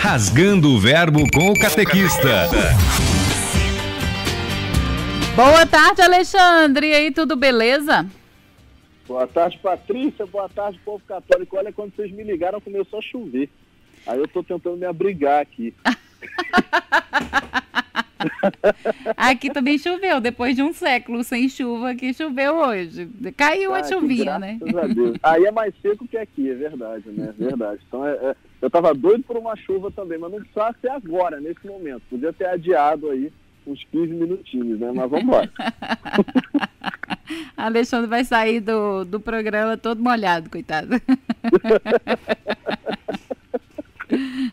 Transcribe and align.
Rasgando 0.00 0.70
o 0.70 0.78
Verbo 0.78 1.30
com 1.30 1.50
o 1.50 1.60
Catequista. 1.60 2.48
Boa 5.36 5.66
tarde, 5.66 6.00
Alexandre. 6.00 6.88
E 6.88 6.94
aí, 6.94 7.10
tudo 7.10 7.36
beleza? 7.36 8.06
Boa 9.06 9.26
tarde, 9.26 9.58
Patrícia. 9.58 10.24
Boa 10.24 10.48
tarde, 10.48 10.80
povo 10.86 11.04
católico. 11.06 11.54
Olha, 11.54 11.70
quando 11.70 11.94
vocês 11.94 12.10
me 12.12 12.24
ligaram, 12.24 12.62
começou 12.62 12.98
a 12.98 13.02
chover. 13.02 13.50
Aí 14.06 14.18
eu 14.18 14.26
tô 14.26 14.42
tentando 14.42 14.78
me 14.78 14.86
abrigar 14.86 15.42
aqui. 15.42 15.74
aqui 19.16 19.50
também 19.50 19.78
choveu, 19.78 20.20
depois 20.20 20.54
de 20.54 20.62
um 20.62 20.72
século 20.72 21.22
sem 21.24 21.48
chuva, 21.48 21.94
que 21.94 22.12
choveu 22.12 22.56
hoje. 22.56 23.08
Caiu 23.36 23.74
ah, 23.74 23.78
a 23.78 23.84
chuvinha, 23.84 24.38
né? 24.38 24.58
A 25.22 25.32
Aí 25.32 25.44
é 25.44 25.50
mais 25.50 25.74
seco 25.80 26.06
que 26.06 26.16
aqui, 26.16 26.50
é 26.50 26.54
verdade, 26.54 27.08
né? 27.08 27.34
É 27.38 27.44
verdade. 27.44 27.80
Então 27.86 28.06
é, 28.06 28.12
é, 28.12 28.36
eu 28.60 28.70
tava 28.70 28.94
doido 28.94 29.24
por 29.24 29.36
uma 29.36 29.56
chuva 29.56 29.90
também, 29.90 30.18
mas 30.18 30.30
não 30.30 30.40
precisava 30.40 30.76
ser 30.80 30.90
agora, 30.90 31.40
nesse 31.40 31.66
momento. 31.66 32.02
Podia 32.10 32.32
ter 32.32 32.46
adiado 32.46 33.10
aí 33.10 33.32
uns 33.66 33.84
15 33.84 34.12
minutinhos, 34.12 34.80
né? 34.80 34.92
Mas 34.94 35.10
vamos 35.10 35.24
embora. 35.24 35.50
Alexandre 37.56 38.08
vai 38.08 38.24
sair 38.24 38.60
do, 38.60 39.04
do 39.04 39.20
programa 39.20 39.76
todo 39.76 40.02
molhado, 40.02 40.50
coitado. 40.50 40.88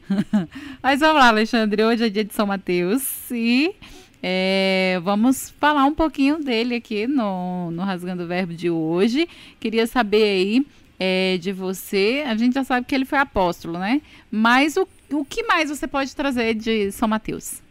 Mas 0.81 0.99
vamos 0.99 1.15
lá, 1.15 1.29
Alexandre. 1.29 1.83
Hoje 1.83 2.05
é 2.05 2.09
dia 2.09 2.23
de 2.23 2.33
São 2.33 2.45
Mateus 2.45 3.29
e 3.31 3.75
é, 4.21 4.99
vamos 5.03 5.49
falar 5.51 5.85
um 5.85 5.93
pouquinho 5.93 6.43
dele 6.43 6.75
aqui 6.75 7.07
no, 7.07 7.71
no 7.71 7.83
Rasgando 7.83 8.23
o 8.23 8.27
Verbo 8.27 8.53
de 8.53 8.69
hoje. 8.69 9.27
Queria 9.59 9.85
saber 9.85 10.23
aí 10.23 10.65
é, 10.99 11.37
de 11.37 11.51
você. 11.51 12.23
A 12.25 12.35
gente 12.35 12.53
já 12.53 12.63
sabe 12.63 12.85
que 12.85 12.95
ele 12.95 13.05
foi 13.05 13.19
apóstolo, 13.19 13.77
né? 13.77 14.01
Mas 14.31 14.77
o, 14.77 14.87
o 15.11 15.25
que 15.25 15.43
mais 15.43 15.69
você 15.69 15.87
pode 15.87 16.15
trazer 16.15 16.53
de 16.53 16.91
São 16.91 17.07
Mateus? 17.07 17.61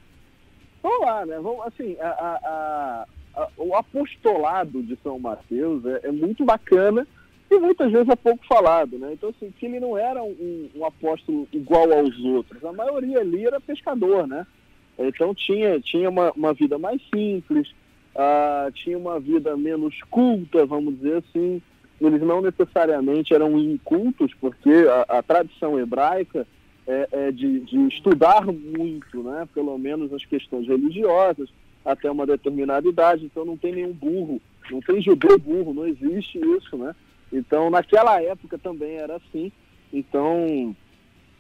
Vamos 0.83 1.01
lá, 1.01 1.27
né? 1.27 1.37
Vamos, 1.41 1.67
assim, 1.67 1.97
a, 2.01 2.09
a, 2.09 3.07
a, 3.37 3.49
o 3.57 3.75
apostolado 3.75 4.83
de 4.83 4.97
São 5.03 5.19
Mateus 5.19 5.85
é, 5.85 6.01
é, 6.05 6.13
muito 6.13 6.45
bacana 6.45 7.07
e 7.51 7.59
muitas 7.59 7.93
vezes 7.93 8.09
é 8.09 8.17
pouco 8.17 8.45
falado, 8.47 8.99
né? 8.99 9.13
Então, 9.13 9.31
assim, 9.31 9.53
que 9.57 9.67
ele 9.67 9.79
não 9.79 9.97
era 9.97 10.23
um, 10.23 10.69
um 10.75 10.85
apóstolo 10.85 11.47
igual 11.53 11.93
aos 11.93 12.19
outros. 12.25 12.65
A 12.65 12.73
maioria 12.73 13.21
ali 13.21 13.47
era 13.47 13.61
pescador, 13.61 14.27
né? 14.27 14.47
Então 14.99 15.35
tinha, 15.35 15.79
tinha 15.81 16.09
uma, 16.09 16.33
uma 16.33 16.55
vida 16.55 16.79
mais 16.79 17.01
simples, 17.15 17.69
uh, 18.15 18.73
tinha 18.73 18.97
uma 18.97 19.21
vida 19.21 19.57
menos 19.57 19.95
culta, 20.11 20.65
vamos 20.65 20.97
dizer 20.97 21.19
assim. 21.19 21.61
Eles 22.01 22.21
não 22.23 22.43
necessariamente 22.43 23.35
eram 23.35 23.59
incultos, 23.59 24.33
porque 24.41 24.71
a, 25.09 25.19
a 25.19 25.23
tradição 25.23 25.79
hebraica 25.79 26.47
é, 26.87 27.09
é 27.11 27.33
de, 27.33 27.61
de, 27.61 27.89
estudar 27.89 28.45
muito, 28.47 29.23
né? 29.23 29.49
pelo 29.55 29.77
menos 29.79 30.13
as 30.13 30.25
questões 30.25 30.67
religiosas, 30.67 31.49
até 31.85 32.11
uma 32.11 32.27
determinada 32.27 32.87
idade, 32.89 33.25
então 33.25 33.45
não 33.45 33.57
tem 33.57 33.73
nenhum 33.73 33.93
burro, 33.93 34.43
não 34.71 34.81
tem 34.81 35.01
judeu 35.01 35.39
burro, 35.39 35.73
não 35.73 35.87
existe 35.87 36.39
isso, 36.39 36.77
né? 36.77 36.95
Então, 37.33 37.71
naquela 37.71 38.21
época 38.23 38.59
também 38.59 38.97
era 38.97 39.17
assim, 39.17 39.51
então 39.93 40.75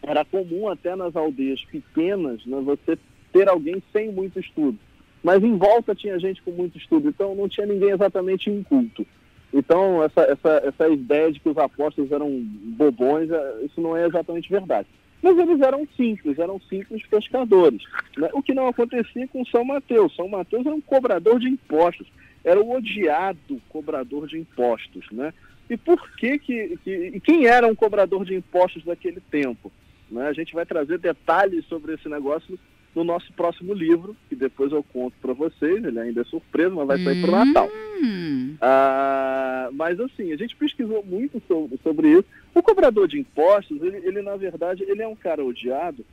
era 0.02 0.24
comum 0.24 0.68
até 0.68 0.94
nas 0.94 1.16
aldeias 1.16 1.64
pequenas 1.64 2.44
né, 2.46 2.60
você 2.60 2.98
ter 3.32 3.48
alguém 3.48 3.82
sem 3.92 4.12
muito 4.12 4.38
estudo. 4.38 4.78
Mas 5.22 5.42
em 5.42 5.56
volta 5.56 5.94
tinha 5.94 6.18
gente 6.18 6.42
com 6.42 6.52
muito 6.52 6.78
estudo, 6.78 7.08
então 7.08 7.34
não 7.34 7.48
tinha 7.48 7.66
ninguém 7.66 7.90
exatamente 7.90 8.48
inculto. 8.48 9.06
Então, 9.52 10.02
essa, 10.02 10.20
essa, 10.22 10.62
essa 10.64 10.88
ideia 10.88 11.32
de 11.32 11.40
que 11.40 11.48
os 11.48 11.56
apóstolos 11.56 12.12
eram 12.12 12.30
bobões, 12.76 13.30
é, 13.30 13.62
isso 13.64 13.80
não 13.80 13.96
é 13.96 14.06
exatamente 14.06 14.50
verdade. 14.50 14.88
Mas 15.22 15.38
eles 15.38 15.60
eram 15.60 15.88
simples, 15.96 16.38
eram 16.38 16.60
simples 16.68 17.04
pescadores. 17.06 17.82
Né? 18.16 18.28
O 18.32 18.42
que 18.42 18.54
não 18.54 18.68
acontecia 18.68 19.26
com 19.28 19.44
São 19.46 19.64
Mateus. 19.64 20.14
São 20.14 20.28
Mateus 20.28 20.66
era 20.66 20.74
um 20.74 20.80
cobrador 20.80 21.40
de 21.40 21.48
impostos, 21.48 22.06
era 22.44 22.60
o 22.60 22.70
odiado 22.70 23.60
cobrador 23.68 24.26
de 24.26 24.38
impostos. 24.38 25.06
Né? 25.10 25.32
E 25.68 25.76
por 25.76 26.00
que, 26.16 26.38
que, 26.38 26.78
que 26.84 26.90
e 27.14 27.20
quem 27.20 27.46
era 27.46 27.66
um 27.66 27.74
cobrador 27.74 28.24
de 28.24 28.34
impostos 28.34 28.84
daquele 28.84 29.20
tempo? 29.20 29.72
Né? 30.10 30.28
A 30.28 30.32
gente 30.32 30.54
vai 30.54 30.64
trazer 30.64 30.98
detalhes 30.98 31.64
sobre 31.66 31.94
esse 31.94 32.08
negócio 32.08 32.58
no 32.94 33.04
nosso 33.04 33.30
próximo 33.34 33.74
livro, 33.74 34.16
que 34.26 34.34
depois 34.34 34.72
eu 34.72 34.82
conto 34.82 35.14
para 35.20 35.34
vocês, 35.34 35.84
ele 35.84 35.98
ainda 35.98 36.22
é 36.22 36.24
surpresa, 36.24 36.74
mas 36.74 36.86
vai 36.86 36.98
sair 36.98 37.20
para 37.20 37.30
o 37.30 37.44
Natal. 37.44 37.68
Hum. 38.02 38.56
Ah, 38.58 39.68
mas 39.72 40.00
assim, 40.00 40.32
a 40.32 40.36
gente 40.36 40.56
pesquisou 40.56 41.04
muito 41.04 41.42
sobre, 41.46 41.78
sobre 41.82 42.08
isso. 42.12 42.24
O 42.54 42.62
cobrador 42.62 43.06
de 43.06 43.20
impostos, 43.20 43.82
ele, 43.82 43.98
ele, 43.98 44.22
na 44.22 44.34
verdade, 44.36 44.82
ele 44.88 45.02
é 45.02 45.06
um 45.06 45.14
cara 45.14 45.44
odiado, 45.44 46.06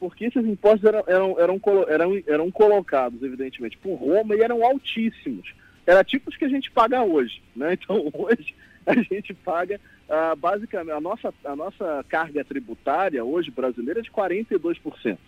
porque 0.00 0.24
esses 0.24 0.44
impostos 0.44 0.84
eram, 0.84 1.04
eram, 1.06 1.36
eram, 1.38 1.60
eram, 1.86 2.22
eram 2.26 2.50
colocados, 2.50 3.22
evidentemente, 3.22 3.78
por 3.78 3.94
Roma 3.94 4.34
e 4.34 4.40
eram 4.40 4.64
altíssimos. 4.64 5.54
Era 5.86 6.02
tipo 6.02 6.30
os 6.30 6.36
que 6.36 6.44
a 6.44 6.48
gente 6.48 6.68
paga 6.70 7.02
hoje. 7.04 7.40
Né? 7.54 7.78
Então, 7.84 8.10
hoje, 8.12 8.56
a 8.86 8.94
gente 9.02 9.32
paga, 9.34 9.80
ah, 10.08 10.34
basicamente, 10.36 10.92
a 10.92 11.00
nossa, 11.00 11.32
a 11.44 11.56
nossa 11.56 12.04
carga 12.08 12.44
tributária 12.44 13.24
hoje 13.24 13.50
brasileira 13.50 14.00
é 14.00 14.02
de 14.02 14.10
42%. 14.10 15.18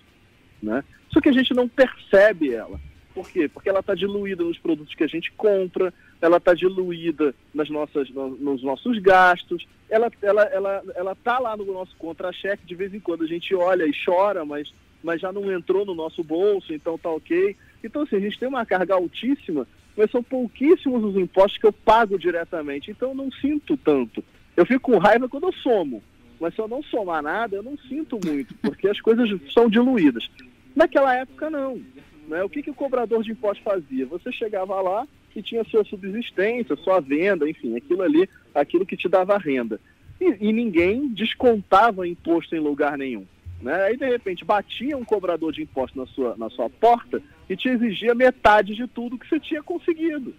Né? 0.62 0.84
Só 1.10 1.20
que 1.20 1.28
a 1.28 1.32
gente 1.32 1.54
não 1.54 1.68
percebe 1.68 2.52
ela. 2.52 2.78
Por 3.14 3.30
quê? 3.30 3.48
Porque 3.48 3.68
ela 3.68 3.80
está 3.80 3.94
diluída 3.94 4.44
nos 4.44 4.58
produtos 4.58 4.94
que 4.94 5.02
a 5.02 5.06
gente 5.06 5.32
compra, 5.32 5.92
ela 6.20 6.36
está 6.36 6.52
diluída 6.52 7.34
nas 7.54 7.70
nossas, 7.70 8.10
nos 8.10 8.62
nossos 8.62 8.98
gastos, 8.98 9.66
ela 9.88 10.08
está 10.08 10.26
ela, 10.26 10.42
ela, 10.44 10.82
ela 10.94 11.14
tá 11.14 11.38
lá 11.38 11.56
no 11.56 11.64
nosso 11.64 11.96
contra-cheque, 11.96 12.66
de 12.66 12.74
vez 12.74 12.92
em 12.92 13.00
quando 13.00 13.24
a 13.24 13.26
gente 13.26 13.54
olha 13.54 13.86
e 13.86 13.92
chora, 14.04 14.44
mas, 14.44 14.70
mas 15.02 15.22
já 15.22 15.32
não 15.32 15.50
entrou 15.50 15.86
no 15.86 15.94
nosso 15.94 16.22
bolso, 16.22 16.74
então 16.74 16.98
tá 16.98 17.08
ok. 17.08 17.56
Então, 17.82 18.02
assim, 18.02 18.16
a 18.16 18.20
gente 18.20 18.38
tem 18.38 18.48
uma 18.48 18.66
carga 18.66 18.92
altíssima, 18.92 19.66
mas 19.96 20.10
são 20.10 20.22
pouquíssimos 20.22 21.02
os 21.02 21.16
impostos 21.16 21.58
que 21.58 21.66
eu 21.66 21.72
pago 21.72 22.18
diretamente, 22.18 22.90
então 22.90 23.10
eu 23.10 23.14
não 23.14 23.30
sinto 23.32 23.76
tanto. 23.76 24.22
Eu 24.56 24.66
fico 24.66 24.92
com 24.92 24.98
raiva 24.98 25.28
quando 25.28 25.44
eu 25.44 25.52
somo, 25.52 26.02
mas 26.40 26.54
se 26.54 26.60
eu 26.60 26.68
não 26.68 26.82
somar 26.82 27.22
nada, 27.22 27.56
eu 27.56 27.62
não 27.62 27.76
sinto 27.88 28.18
muito, 28.24 28.54
porque 28.56 28.88
as 28.88 29.00
coisas 29.00 29.28
são 29.52 29.68
diluídas. 29.68 30.28
Naquela 30.74 31.14
época, 31.14 31.48
não. 31.48 31.80
Né? 32.28 32.42
O 32.42 32.48
que, 32.48 32.62
que 32.62 32.70
o 32.70 32.74
cobrador 32.74 33.22
de 33.22 33.32
impostos 33.32 33.64
fazia? 33.64 34.06
Você 34.06 34.30
chegava 34.32 34.80
lá 34.80 35.06
e 35.34 35.42
tinha 35.42 35.64
sua 35.64 35.84
subsistência, 35.84 36.76
sua 36.76 37.00
venda, 37.00 37.48
enfim, 37.48 37.76
aquilo 37.76 38.02
ali, 38.02 38.28
aquilo 38.54 38.86
que 38.86 38.96
te 38.96 39.08
dava 39.08 39.38
renda. 39.38 39.80
E, 40.20 40.48
e 40.48 40.52
ninguém 40.52 41.08
descontava 41.08 42.08
imposto 42.08 42.54
em 42.54 42.60
lugar 42.60 42.96
nenhum. 42.98 43.26
Né? 43.60 43.74
Aí, 43.84 43.96
de 43.96 44.06
repente, 44.06 44.44
batia 44.44 44.96
um 44.96 45.04
cobrador 45.04 45.52
de 45.52 45.62
impostos 45.62 45.96
na 45.96 46.06
sua, 46.06 46.36
na 46.36 46.50
sua 46.50 46.68
porta 46.68 47.22
e 47.48 47.56
te 47.56 47.68
exigia 47.68 48.14
metade 48.14 48.74
de 48.74 48.86
tudo 48.86 49.18
que 49.18 49.28
você 49.28 49.38
tinha 49.38 49.62
conseguido. 49.62 50.34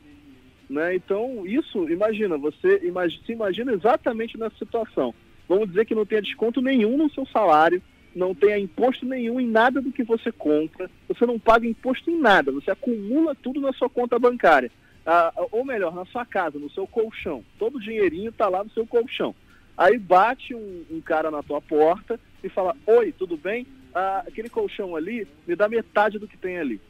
Né? 0.70 0.96
Então, 0.96 1.46
isso, 1.46 1.90
imagina, 1.90 2.38
você 2.38 2.82
imagina, 2.84 3.24
se 3.26 3.32
imagina 3.32 3.74
exatamente 3.74 4.38
nessa 4.38 4.58
situação. 4.58 5.14
Vamos 5.48 5.70
dizer 5.70 5.86
que 5.86 5.96
não 5.96 6.06
tenha 6.06 6.22
desconto 6.22 6.62
nenhum 6.62 6.98
no 6.98 7.10
seu 7.10 7.26
salário, 7.28 7.82
não 8.14 8.36
tenha 8.36 8.58
imposto 8.58 9.06
nenhum 9.06 9.40
em 9.40 9.48
nada 9.48 9.82
do 9.82 9.92
que 9.92 10.04
você 10.04 10.32
compra, 10.32 10.90
você 11.08 11.26
não 11.26 11.40
paga 11.40 11.66
imposto 11.66 12.10
em 12.10 12.20
nada, 12.20 12.52
você 12.52 12.72
acumula 12.72 13.36
tudo 13.36 13.62
na 13.62 13.72
sua 13.74 13.90
conta 13.90 14.20
bancária. 14.20 14.72
Ah, 15.06 15.32
ou 15.54 15.64
melhor, 15.64 15.96
na 15.96 16.04
sua 16.06 16.26
casa, 16.26 16.60
no 16.60 16.70
seu 16.70 16.86
colchão. 16.86 17.42
Todo 17.58 17.78
o 17.78 17.82
dinheirinho 17.82 18.30
está 18.30 18.50
lá 18.50 18.62
no 18.62 18.70
seu 18.72 18.86
colchão. 18.86 19.34
Aí 19.78 19.98
bate 19.98 20.54
um, 20.54 20.84
um, 20.92 21.00
cara 21.00 21.32
na 21.32 21.42
tua 21.42 21.62
porta 21.62 22.20
e 22.44 22.50
fala, 22.50 22.76
oi, 22.86 23.14
tudo 23.14 23.38
bem? 23.38 23.66
Ah, 23.96 24.26
aquele 24.28 24.50
colchão 24.50 24.98
ali, 24.98 25.26
me 25.48 25.56
dá 25.56 25.70
metade 25.70 26.20
do 26.20 26.28
que 26.28 26.36
tem 26.36 26.58
ali. 26.58 26.82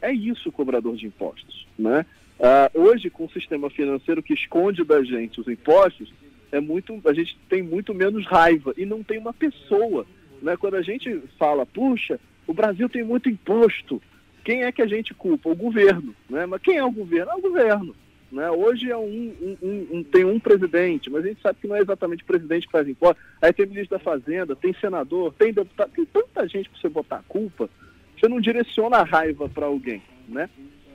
É 0.00 0.12
isso 0.12 0.48
o 0.48 0.52
cobrador 0.52 0.96
de 0.96 1.06
impostos. 1.06 1.66
Né? 1.78 2.04
Ah, 2.40 2.70
hoje, 2.74 3.10
com 3.10 3.24
o 3.24 3.30
sistema 3.30 3.70
financeiro 3.70 4.22
que 4.22 4.34
esconde 4.34 4.84
da 4.84 5.02
gente 5.02 5.40
os 5.40 5.48
impostos, 5.48 6.12
é 6.52 6.60
muito, 6.60 7.00
a 7.04 7.12
gente 7.12 7.36
tem 7.48 7.62
muito 7.62 7.94
menos 7.94 8.26
raiva 8.26 8.72
e 8.76 8.84
não 8.84 9.02
tem 9.02 9.18
uma 9.18 9.32
pessoa 9.32 10.06
né? 10.44 10.56
Quando 10.58 10.74
a 10.74 10.82
gente 10.82 11.22
fala, 11.38 11.64
puxa, 11.64 12.20
o 12.46 12.52
Brasil 12.52 12.86
tem 12.86 13.02
muito 13.02 13.30
imposto, 13.30 14.00
quem 14.44 14.62
é 14.62 14.70
que 14.70 14.82
a 14.82 14.86
gente 14.86 15.14
culpa? 15.14 15.48
O 15.48 15.56
governo. 15.56 16.14
Né? 16.28 16.44
Mas 16.44 16.60
quem 16.60 16.76
é 16.76 16.84
o 16.84 16.90
governo? 16.90 17.32
É 17.32 17.34
o 17.34 17.40
governo. 17.40 17.96
Né? 18.30 18.50
Hoje 18.50 18.90
é 18.90 18.96
um, 18.96 19.56
um, 19.62 19.86
um, 19.90 20.04
tem 20.04 20.24
um 20.24 20.38
presidente, 20.38 21.08
mas 21.08 21.24
a 21.24 21.28
gente 21.28 21.40
sabe 21.40 21.58
que 21.60 21.66
não 21.66 21.76
é 21.76 21.80
exatamente 21.80 22.22
o 22.22 22.26
presidente 22.26 22.66
que 22.66 22.72
faz 22.72 22.86
imposto. 22.86 23.16
Aí 23.40 23.54
tem 23.54 23.64
ministro 23.64 23.96
da 23.96 24.04
Fazenda, 24.04 24.54
tem 24.54 24.74
senador, 24.74 25.32
tem 25.32 25.50
deputado, 25.50 25.90
tem 25.92 26.04
tanta 26.04 26.46
gente 26.46 26.68
para 26.68 26.78
você 26.78 26.88
botar 26.90 27.16
a 27.16 27.22
culpa, 27.22 27.70
você 28.18 28.28
não 28.28 28.40
direciona 28.40 28.98
a 28.98 29.04
raiva 29.04 29.48
para 29.48 29.66
alguém. 29.66 30.02
Né? 30.28 30.48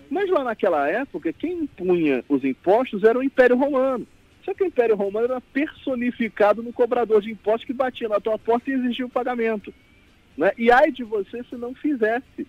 Mas 0.09 0.29
lá 0.29 0.43
naquela 0.43 0.87
época, 0.87 1.31
quem 1.31 1.63
impunha 1.63 2.23
os 2.27 2.43
impostos 2.43 3.03
era 3.03 3.17
o 3.17 3.23
Império 3.23 3.55
Romano. 3.55 4.07
Só 4.43 4.53
que 4.53 4.63
o 4.63 4.67
Império 4.67 4.95
Romano 4.95 5.25
era 5.25 5.41
personificado 5.41 6.63
no 6.63 6.73
cobrador 6.73 7.21
de 7.21 7.31
impostos 7.31 7.65
que 7.65 7.73
batia 7.73 8.09
na 8.09 8.19
tua 8.19 8.37
porta 8.37 8.69
e 8.69 8.73
exigia 8.73 9.05
o 9.05 9.09
pagamento. 9.09 9.73
Né? 10.37 10.51
E 10.57 10.71
ai 10.71 10.91
de 10.91 11.03
você 11.03 11.43
se 11.43 11.55
não 11.55 11.75
fizesse. 11.75 12.47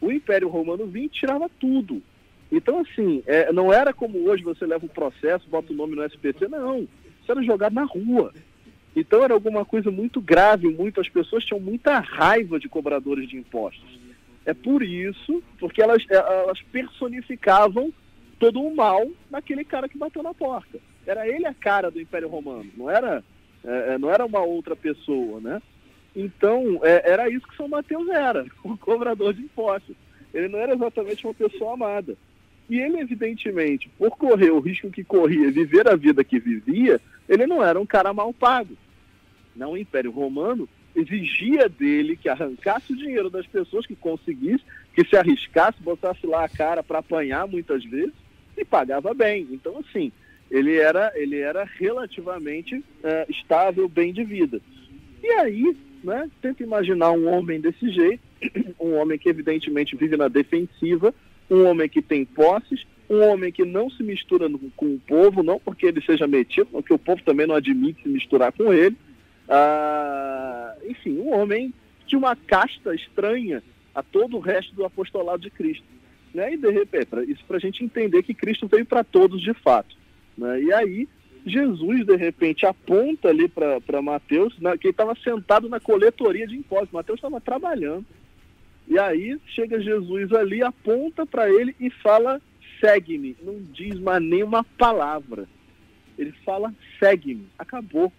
O 0.00 0.10
Império 0.10 0.48
Romano 0.48 0.86
vinha 0.86 1.06
e 1.06 1.10
tirava 1.10 1.50
tudo. 1.60 2.02
Então, 2.50 2.80
assim, 2.80 3.22
é, 3.26 3.52
não 3.52 3.72
era 3.72 3.92
como 3.92 4.28
hoje 4.28 4.42
você 4.42 4.66
leva 4.66 4.84
um 4.84 4.88
processo, 4.88 5.48
bota 5.48 5.72
o 5.72 5.76
nome 5.76 5.96
no 5.96 6.04
SPC, 6.04 6.48
não. 6.48 6.80
Isso 7.20 7.30
era 7.30 7.42
jogado 7.42 7.74
na 7.74 7.84
rua. 7.84 8.32
Então 8.94 9.24
era 9.24 9.32
alguma 9.32 9.64
coisa 9.64 9.90
muito 9.90 10.20
grave, 10.20 10.68
muito, 10.68 11.00
as 11.00 11.08
pessoas 11.08 11.44
tinham 11.44 11.60
muita 11.60 11.98
raiva 11.98 12.58
de 12.58 12.68
cobradores 12.68 13.28
de 13.28 13.36
impostos. 13.36 13.98
É 14.44 14.52
por 14.52 14.82
isso, 14.82 15.42
porque 15.58 15.80
elas, 15.80 16.04
é, 16.10 16.16
elas 16.16 16.60
personificavam 16.72 17.92
todo 18.38 18.60
o 18.60 18.74
mal 18.74 19.08
naquele 19.30 19.64
cara 19.64 19.88
que 19.88 19.98
bateu 19.98 20.22
na 20.22 20.34
porta. 20.34 20.78
Era 21.06 21.28
ele 21.28 21.46
a 21.46 21.54
cara 21.54 21.90
do 21.90 22.00
Império 22.00 22.28
Romano, 22.28 22.70
não 22.76 22.90
era, 22.90 23.22
é, 23.64 23.94
é 23.94 23.98
não 23.98 24.10
era 24.10 24.24
uma 24.24 24.40
outra 24.40 24.74
pessoa, 24.74 25.40
né? 25.40 25.62
Então, 26.14 26.80
é, 26.82 27.10
era 27.10 27.28
isso 27.28 27.46
que 27.46 27.56
São 27.56 27.68
Mateus 27.68 28.08
era, 28.08 28.44
um 28.64 28.76
cobrador 28.76 29.32
de 29.32 29.42
impostos. 29.42 29.96
Ele 30.34 30.48
não 30.48 30.58
era 30.58 30.74
exatamente 30.74 31.24
uma 31.26 31.34
pessoa 31.34 31.74
amada. 31.74 32.16
E 32.68 32.78
ele, 32.78 33.00
evidentemente, 33.00 33.90
por 33.98 34.16
correr 34.16 34.50
o 34.50 34.60
risco 34.60 34.90
que 34.90 35.04
corria, 35.04 35.50
viver 35.50 35.88
a 35.88 35.96
vida 35.96 36.24
que 36.24 36.38
vivia, 36.38 37.00
ele 37.28 37.46
não 37.46 37.62
era 37.62 37.78
um 37.78 37.86
cara 37.86 38.12
mal 38.12 38.32
pago. 38.32 38.76
Não, 39.54 39.72
o 39.72 39.76
Império 39.76 40.10
Romano 40.10 40.68
exigia 40.94 41.68
dele 41.68 42.16
que 42.16 42.28
arrancasse 42.28 42.92
o 42.92 42.96
dinheiro 42.96 43.30
das 43.30 43.46
pessoas, 43.46 43.86
que 43.86 43.96
conseguisse, 43.96 44.64
que 44.94 45.04
se 45.04 45.16
arriscasse, 45.16 45.82
botasse 45.82 46.26
lá 46.26 46.44
a 46.44 46.48
cara 46.48 46.82
para 46.82 46.98
apanhar 46.98 47.46
muitas 47.46 47.84
vezes 47.84 48.12
e 48.56 48.64
pagava 48.64 49.14
bem. 49.14 49.48
Então, 49.50 49.78
assim, 49.78 50.12
ele 50.50 50.76
era, 50.76 51.12
ele 51.14 51.38
era 51.38 51.64
relativamente 51.64 52.84
é, 53.02 53.26
estável, 53.28 53.88
bem 53.88 54.12
de 54.12 54.22
vida. 54.22 54.60
E 55.22 55.28
aí, 55.28 55.76
né, 56.04 56.30
tenta 56.40 56.62
imaginar 56.62 57.12
um 57.12 57.26
homem 57.26 57.60
desse 57.60 57.90
jeito, 57.90 58.22
um 58.78 58.94
homem 58.94 59.18
que 59.18 59.28
evidentemente 59.28 59.96
vive 59.96 60.16
na 60.16 60.28
defensiva, 60.28 61.14
um 61.50 61.64
homem 61.64 61.88
que 61.88 62.02
tem 62.02 62.24
posses, 62.24 62.84
um 63.08 63.20
homem 63.22 63.50
que 63.50 63.64
não 63.64 63.90
se 63.90 64.02
mistura 64.02 64.48
no, 64.48 64.58
com 64.76 64.94
o 64.94 65.00
povo, 65.00 65.42
não 65.42 65.58
porque 65.58 65.86
ele 65.86 66.00
seja 66.02 66.26
metido, 66.26 66.66
porque 66.66 66.92
o 66.92 66.98
povo 66.98 67.22
também 67.22 67.46
não 67.46 67.54
admite 67.54 68.02
se 68.02 68.08
misturar 68.08 68.52
com 68.52 68.72
ele. 68.72 68.96
Ah, 69.48 70.61
enfim, 70.86 71.18
um 71.18 71.34
homem 71.34 71.72
de 72.06 72.16
uma 72.16 72.36
casta 72.36 72.94
estranha 72.94 73.62
a 73.94 74.02
todo 74.02 74.36
o 74.36 74.40
resto 74.40 74.74
do 74.74 74.84
apostolado 74.84 75.42
de 75.42 75.50
Cristo. 75.50 75.84
Né? 76.34 76.54
E 76.54 76.56
de 76.56 76.70
repente, 76.70 77.08
isso 77.30 77.44
para 77.46 77.56
a 77.58 77.60
gente 77.60 77.84
entender 77.84 78.22
que 78.22 78.34
Cristo 78.34 78.66
veio 78.66 78.86
para 78.86 79.04
todos 79.04 79.40
de 79.40 79.52
fato. 79.54 79.94
Né? 80.36 80.62
E 80.62 80.72
aí, 80.72 81.08
Jesus, 81.44 82.06
de 82.06 82.16
repente, 82.16 82.64
aponta 82.64 83.28
ali 83.28 83.48
para 83.48 84.00
Mateus, 84.00 84.58
né, 84.58 84.76
que 84.78 84.86
ele 84.86 84.92
estava 84.92 85.14
sentado 85.16 85.68
na 85.68 85.80
coletoria 85.80 86.46
de 86.46 86.56
impostos. 86.56 86.92
Mateus 86.92 87.18
estava 87.18 87.40
trabalhando. 87.40 88.06
E 88.88 88.98
aí 88.98 89.38
chega 89.46 89.80
Jesus 89.80 90.32
ali, 90.32 90.62
aponta 90.62 91.26
para 91.26 91.50
ele 91.50 91.74
e 91.80 91.90
fala: 91.90 92.40
segue-me. 92.80 93.36
Não 93.42 93.60
diz 93.72 93.98
mais 93.98 94.22
nenhuma 94.22 94.64
palavra. 94.64 95.48
Ele 96.18 96.32
fala: 96.44 96.74
segue-me. 96.98 97.46
Acabou. 97.58 98.12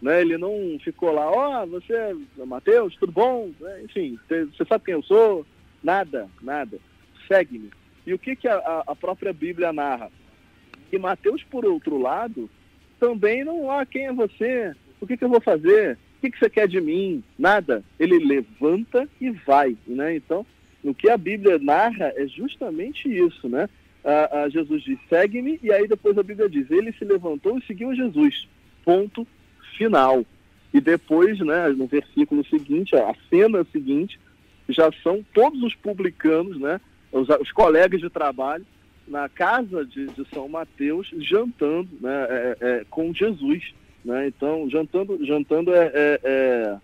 Né? 0.00 0.20
Ele 0.20 0.38
não 0.38 0.78
ficou 0.82 1.10
lá, 1.12 1.30
ó, 1.30 1.62
oh, 1.62 1.66
você 1.66 1.92
é 1.92 2.14
Mateus, 2.44 2.94
tudo 2.96 3.12
bom? 3.12 3.50
É, 3.62 3.82
enfim, 3.82 4.18
você 4.28 4.64
sabe 4.64 4.84
quem 4.84 4.94
eu 4.94 5.02
sou? 5.02 5.44
Nada, 5.82 6.28
nada. 6.40 6.78
Segue-me. 7.26 7.70
E 8.06 8.14
o 8.14 8.18
que, 8.18 8.36
que 8.36 8.48
a, 8.48 8.84
a 8.86 8.96
própria 8.96 9.32
Bíblia 9.32 9.72
narra? 9.72 10.10
Que 10.88 10.98
Mateus, 10.98 11.42
por 11.42 11.66
outro 11.66 11.98
lado, 11.98 12.48
também 12.98 13.44
não, 13.44 13.70
ah, 13.70 13.84
quem 13.84 14.06
é 14.06 14.12
você? 14.12 14.74
O 15.00 15.06
que, 15.06 15.16
que 15.16 15.24
eu 15.24 15.28
vou 15.28 15.40
fazer? 15.40 15.98
O 16.16 16.20
que, 16.20 16.30
que 16.30 16.38
você 16.38 16.48
quer 16.50 16.66
de 16.66 16.80
mim? 16.80 17.22
Nada. 17.38 17.84
Ele 17.98 18.18
levanta 18.18 19.08
e 19.20 19.30
vai, 19.30 19.76
né? 19.86 20.16
Então, 20.16 20.46
o 20.82 20.94
que 20.94 21.10
a 21.10 21.16
Bíblia 21.16 21.58
narra 21.58 22.12
é 22.16 22.26
justamente 22.26 23.08
isso, 23.08 23.48
né? 23.48 23.68
Ah, 24.04 24.28
ah, 24.32 24.48
Jesus 24.48 24.82
diz, 24.82 24.98
segue-me, 25.08 25.60
e 25.62 25.72
aí 25.72 25.86
depois 25.86 26.16
a 26.16 26.22
Bíblia 26.22 26.48
diz, 26.48 26.70
ele 26.70 26.92
se 26.92 27.04
levantou 27.04 27.58
e 27.58 27.62
seguiu 27.66 27.94
Jesus. 27.94 28.48
Ponto 28.84 29.26
final. 29.78 30.26
E 30.74 30.80
depois, 30.80 31.38
né, 31.38 31.68
no 31.68 31.86
versículo 31.86 32.44
seguinte, 32.44 32.94
a 32.96 33.14
cena 33.30 33.64
seguinte, 33.72 34.20
já 34.68 34.90
são 35.02 35.24
todos 35.32 35.62
os 35.62 35.74
publicanos, 35.74 36.58
né, 36.60 36.80
os, 37.10 37.28
os 37.40 37.52
colegas 37.52 38.00
de 38.00 38.10
trabalho, 38.10 38.66
na 39.06 39.28
casa 39.28 39.86
de, 39.86 40.06
de 40.08 40.26
São 40.34 40.48
Mateus, 40.48 41.10
jantando 41.18 41.88
né, 42.00 42.26
é, 42.28 42.56
é, 42.60 42.86
com 42.90 43.14
Jesus. 43.14 43.72
Né? 44.04 44.28
Então, 44.28 44.68
jantando, 44.68 45.24
jantando 45.24 45.74
é, 45.74 45.86
é, 45.94 46.20
é, 46.22 46.78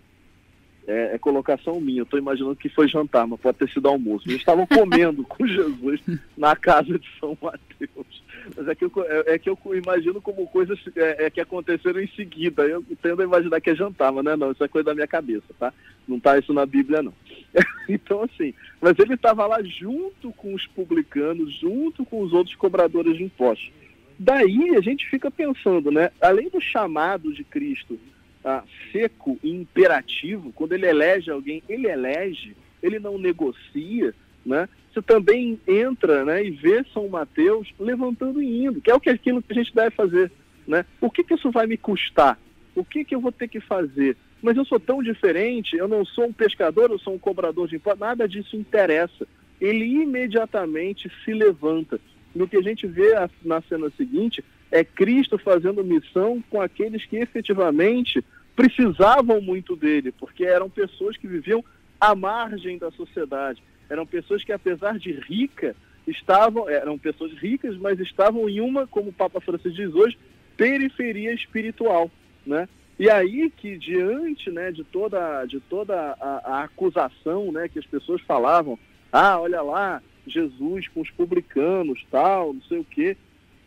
é, 0.87 1.15
é 1.15 1.17
colocação 1.19 1.79
minha. 1.79 2.01
Estou 2.01 2.17
imaginando 2.17 2.55
que 2.55 2.69
foi 2.69 2.87
jantar, 2.87 3.27
mas 3.27 3.39
pode 3.39 3.59
ter 3.59 3.69
sido 3.69 3.87
almoço. 3.87 4.27
Eles 4.27 4.39
estavam 4.39 4.65
comendo 4.65 5.23
com 5.29 5.45
Jesus 5.45 6.01
na 6.35 6.55
casa 6.55 6.97
de 6.97 7.07
São 7.19 7.37
Mateus. 7.39 8.24
Mas 8.55 8.67
é 8.67 8.75
que 8.75 8.85
eu, 8.85 8.91
é, 8.97 9.33
é 9.33 9.39
que 9.39 9.49
eu 9.49 9.57
imagino 9.73 10.21
como 10.21 10.47
coisas 10.47 10.79
é, 10.95 11.25
é, 11.25 11.29
que 11.29 11.41
aconteceram 11.41 11.99
em 11.99 12.07
seguida. 12.09 12.63
Eu 12.63 12.83
tendo 13.01 13.21
a 13.21 13.25
imaginar 13.25 13.61
que 13.61 13.69
é 13.69 13.75
jantar, 13.75 14.11
mas 14.11 14.23
não 14.23 14.31
é 14.31 14.37
não. 14.37 14.51
Isso 14.51 14.63
é 14.63 14.67
coisa 14.67 14.87
da 14.87 14.93
minha 14.93 15.07
cabeça, 15.07 15.45
tá? 15.57 15.73
Não 16.07 16.17
está 16.17 16.37
isso 16.37 16.53
na 16.53 16.65
Bíblia, 16.65 17.01
não. 17.01 17.13
então, 17.89 18.23
assim, 18.23 18.53
mas 18.81 18.97
ele 18.99 19.15
estava 19.15 19.45
lá 19.47 19.61
junto 19.63 20.31
com 20.33 20.53
os 20.53 20.67
publicanos, 20.67 21.53
junto 21.53 22.05
com 22.05 22.21
os 22.21 22.33
outros 22.33 22.55
cobradores 22.55 23.17
de 23.17 23.23
impostos. 23.23 23.71
Daí 24.17 24.75
a 24.75 24.81
gente 24.81 25.09
fica 25.09 25.29
pensando, 25.29 25.91
né? 25.91 26.11
Além 26.21 26.49
do 26.49 26.61
chamado 26.61 27.33
de 27.33 27.43
Cristo 27.43 27.99
ah, 28.43 28.63
seco 28.91 29.39
e 29.43 29.49
imperativo, 29.49 30.53
quando 30.53 30.73
ele 30.73 30.87
elege 30.87 31.31
alguém, 31.31 31.63
ele 31.67 31.87
elege, 31.87 32.55
ele 32.81 32.99
não 32.99 33.17
negocia, 33.17 34.13
né? 34.45 34.69
Você 34.93 35.01
também 35.01 35.59
entra 35.67 36.23
né, 36.23 36.45
e 36.45 36.51
vê 36.51 36.85
São 36.93 37.09
Mateus 37.09 37.67
levantando 37.77 38.41
e 38.41 38.65
indo, 38.65 38.79
que 38.79 38.89
é 38.89 38.95
o 38.95 38.99
que 38.99 39.09
aquilo 39.09 39.41
que 39.41 39.51
a 39.51 39.55
gente 39.55 39.75
deve 39.75 39.91
fazer. 39.91 40.31
Né? 40.65 40.85
O 41.01 41.11
que, 41.11 41.23
que 41.23 41.33
isso 41.33 41.51
vai 41.51 41.67
me 41.67 41.75
custar? 41.75 42.39
O 42.73 42.83
que, 42.83 43.03
que 43.03 43.13
eu 43.13 43.19
vou 43.19 43.31
ter 43.31 43.49
que 43.49 43.59
fazer? 43.59 44.15
Mas 44.41 44.55
eu 44.55 44.63
sou 44.63 44.79
tão 44.79 45.03
diferente, 45.03 45.75
eu 45.75 45.87
não 45.87 46.05
sou 46.05 46.25
um 46.25 46.33
pescador, 46.33 46.91
eu 46.91 46.99
sou 46.99 47.13
um 47.13 47.19
cobrador 47.19 47.67
de 47.67 47.75
impostos, 47.75 47.99
nada 47.99 48.27
disso 48.27 48.55
interessa. 48.55 49.27
Ele 49.59 49.85
imediatamente 49.85 51.11
se 51.23 51.33
levanta. 51.33 51.99
No 52.33 52.47
que 52.47 52.57
a 52.57 52.61
gente 52.61 52.85
vê 52.85 53.13
na 53.43 53.61
cena 53.61 53.89
seguinte 53.97 54.43
é 54.71 54.83
Cristo 54.83 55.37
fazendo 55.37 55.83
missão 55.83 56.43
com 56.49 56.61
aqueles 56.61 57.05
que 57.05 57.17
efetivamente 57.17 58.23
precisavam 58.55 59.41
muito 59.41 59.75
dele, 59.75 60.11
porque 60.11 60.45
eram 60.45 60.69
pessoas 60.69 61.17
que 61.17 61.27
viviam 61.27 61.63
à 61.99 62.15
margem 62.15 62.77
da 62.77 62.91
sociedade 62.91 63.61
eram 63.89 64.05
pessoas 64.05 64.43
que, 64.43 64.51
apesar 64.51 64.97
de 64.97 65.11
rica, 65.11 65.75
estavam, 66.07 66.69
eram 66.69 66.97
pessoas 66.97 67.31
ricas, 67.33 67.77
mas 67.77 67.99
estavam 67.99 68.47
em 68.49 68.59
uma, 68.59 68.85
como 68.87 69.09
o 69.09 69.13
Papa 69.13 69.41
Francisco 69.41 69.75
diz 69.75 69.93
hoje, 69.93 70.17
periferia 70.55 71.33
espiritual, 71.33 72.09
né? 72.45 72.67
E 72.97 73.09
aí 73.09 73.49
que 73.49 73.77
diante, 73.77 74.49
né, 74.49 74.71
de 74.71 74.83
toda, 74.85 75.45
de 75.45 75.59
toda 75.59 76.15
a, 76.19 76.41
a 76.45 76.63
acusação, 76.63 77.51
né, 77.51 77.67
que 77.67 77.77
as 77.77 77.85
pessoas 77.85 78.21
falavam, 78.21 78.79
ah, 79.11 79.37
olha 79.39 79.61
lá, 79.61 80.01
Jesus 80.25 80.87
com 80.87 81.01
os 81.01 81.09
publicanos, 81.09 82.05
tal, 82.09 82.53
não 82.53 82.61
sei 82.63 82.79
o 82.79 82.85
quê. 82.85 83.17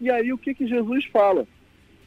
E 0.01 0.11
aí 0.11 0.33
o 0.33 0.39
que 0.39 0.55
que 0.55 0.67
Jesus 0.67 1.05
fala? 1.07 1.47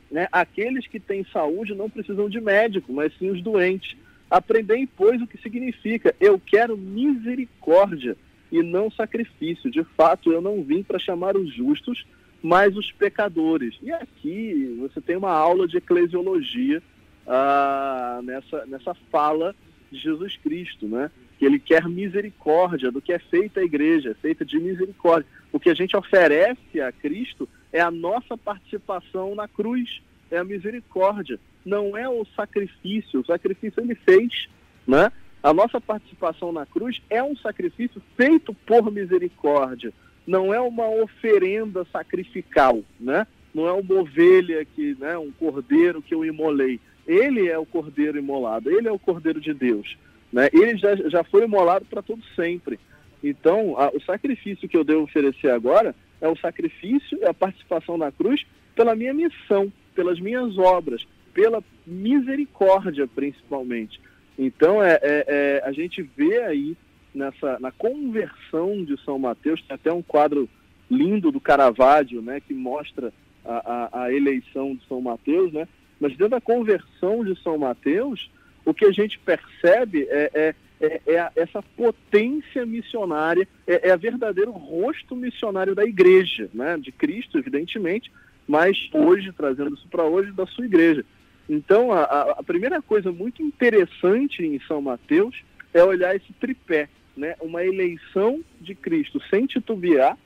Né? 0.09 0.27
Aqueles 0.31 0.87
que 0.87 0.99
têm 0.99 1.23
saúde 1.31 1.75
não 1.75 1.89
precisam 1.89 2.27
de 2.27 2.41
médico, 2.41 2.91
mas 2.91 3.15
sim 3.17 3.29
os 3.29 3.41
doentes. 3.41 3.95
Aprendei, 4.31 4.87
pois, 4.87 5.21
o 5.21 5.27
que 5.27 5.37
significa 5.37 6.15
eu 6.17 6.39
quero 6.39 6.77
misericórdia 6.77 8.15
e 8.49 8.63
não 8.63 8.89
sacrifício. 8.89 9.69
De 9.69 9.83
fato, 9.83 10.31
eu 10.31 10.41
não 10.41 10.63
vim 10.63 10.81
para 10.81 10.97
chamar 10.97 11.35
os 11.35 11.53
justos, 11.53 12.05
mas 12.41 12.77
os 12.77 12.89
pecadores. 12.93 13.77
E 13.83 13.91
aqui 13.91 14.77
você 14.79 15.01
tem 15.01 15.17
uma 15.17 15.33
aula 15.33 15.67
de 15.67 15.75
eclesiologia 15.75 16.81
ah, 17.27 18.21
nessa, 18.23 18.65
nessa 18.67 18.93
fala 19.11 19.53
de 19.91 19.99
Jesus 19.99 20.37
Cristo, 20.37 20.87
né? 20.87 21.11
Que 21.37 21.45
ele 21.45 21.59
quer 21.59 21.89
misericórdia 21.89 22.89
do 22.89 23.01
que 23.01 23.11
é 23.11 23.19
feita 23.19 23.59
a 23.59 23.65
igreja, 23.65 24.11
é 24.11 24.13
feita 24.13 24.45
de 24.45 24.57
misericórdia. 24.57 25.27
O 25.51 25.59
que 25.59 25.69
a 25.69 25.73
gente 25.73 25.97
oferece 25.97 26.79
a 26.79 26.89
Cristo 26.89 27.49
é 27.73 27.81
a 27.81 27.91
nossa 27.91 28.37
participação 28.37 29.35
na 29.35 29.49
cruz, 29.49 30.01
é 30.29 30.37
a 30.37 30.43
misericórdia 30.45 31.37
não 31.65 31.97
é 31.97 32.07
o 32.07 32.25
sacrifício. 32.35 33.21
O 33.21 33.25
sacrifício 33.25 33.81
ele 33.81 33.95
fez, 33.95 34.47
né? 34.87 35.11
A 35.43 35.53
nossa 35.53 35.81
participação 35.81 36.51
na 36.51 36.65
cruz 36.65 37.01
é 37.09 37.23
um 37.23 37.35
sacrifício 37.35 38.01
feito 38.15 38.53
por 38.65 38.91
misericórdia. 38.91 39.91
Não 40.25 40.53
é 40.53 40.59
uma 40.59 40.87
oferenda 40.87 41.85
sacrificial, 41.91 42.83
né? 42.99 43.25
Não 43.53 43.67
é 43.67 43.71
uma 43.71 43.95
ovelha 43.95 44.63
que, 44.63 44.95
né, 44.99 45.17
um 45.17 45.31
cordeiro 45.31 46.01
que 46.01 46.13
eu 46.13 46.23
imolei. 46.23 46.79
Ele 47.07 47.49
é 47.49 47.57
o 47.57 47.65
cordeiro 47.65 48.17
imolado, 48.17 48.69
ele 48.69 48.87
é 48.87 48.91
o 48.91 48.99
cordeiro 48.99 49.41
de 49.41 49.53
Deus, 49.53 49.97
né? 50.31 50.47
Ele 50.53 50.77
já, 50.77 50.95
já 50.95 51.23
foi 51.23 51.43
imolado 51.43 51.85
para 51.85 52.03
todo 52.03 52.21
sempre. 52.35 52.79
Então, 53.23 53.75
a, 53.77 53.89
o 53.89 54.01
sacrifício 54.01 54.69
que 54.69 54.77
eu 54.77 54.83
devo 54.83 55.01
oferecer 55.01 55.49
agora 55.49 55.95
é 56.21 56.27
o 56.27 56.37
sacrifício, 56.37 57.17
é 57.21 57.29
a 57.29 57.33
participação 57.33 57.97
na 57.97 58.11
cruz 58.11 58.45
pela 58.75 58.95
minha 58.95 59.13
missão, 59.13 59.73
pelas 59.95 60.19
minhas 60.19 60.57
obras, 60.57 61.05
pela 61.33 61.63
misericórdia, 61.85 63.07
principalmente. 63.07 63.99
Então, 64.37 64.83
é, 64.83 64.99
é, 65.01 65.25
é, 65.27 65.61
a 65.65 65.71
gente 65.71 66.01
vê 66.01 66.41
aí 66.43 66.77
nessa 67.13 67.59
na 67.59 67.71
conversão 67.71 68.83
de 68.83 68.97
São 69.03 69.19
Mateus, 69.19 69.61
tem 69.61 69.75
até 69.75 69.91
um 69.91 70.01
quadro 70.01 70.49
lindo 70.89 71.31
do 71.31 71.39
Caravaggio, 71.39 72.21
né, 72.21 72.39
que 72.39 72.53
mostra 72.53 73.13
a, 73.45 73.89
a, 73.93 74.03
a 74.03 74.13
eleição 74.13 74.75
de 74.75 74.85
São 74.87 75.01
Mateus, 75.01 75.51
né, 75.51 75.67
Mas 75.99 76.11
dentro 76.11 76.29
da 76.29 76.41
conversão 76.41 77.23
de 77.23 77.39
São 77.41 77.57
Mateus, 77.57 78.29
o 78.65 78.73
que 78.73 78.85
a 78.85 78.91
gente 78.91 79.17
percebe 79.19 80.07
é, 80.09 80.31
é, 80.33 80.55
é, 80.79 81.01
é 81.07 81.31
essa 81.35 81.61
potência 81.75 82.65
missionária, 82.65 83.47
é, 83.65 83.89
é 83.89 83.91
a 83.91 83.95
verdadeiro 83.95 84.51
rosto 84.51 85.15
missionário 85.15 85.73
da 85.73 85.83
igreja, 85.83 86.49
né? 86.53 86.77
de 86.77 86.91
Cristo, 86.91 87.37
evidentemente, 87.37 88.11
mas 88.47 88.89
hoje, 88.93 89.31
trazendo 89.31 89.73
isso 89.73 89.87
para 89.89 90.03
hoje, 90.03 90.31
da 90.31 90.45
sua 90.45 90.65
igreja. 90.65 91.05
Então, 91.51 91.91
a, 91.91 92.03
a, 92.03 92.43
primeira 92.43 92.81
coisa 92.81 93.11
muito 93.11 93.43
interessante 93.43 94.41
em 94.41 94.57
São 94.61 94.81
Mateus 94.81 95.35
é 95.73 95.83
olhar 95.83 96.15
esse 96.15 96.31
tripé, 96.39 96.87
né? 97.15 97.35
uma 97.41 97.61
eleição 97.61 98.41
de 98.61 98.73
Cristo 98.73 99.21
sem 99.29 99.45
titubear, 99.47 100.17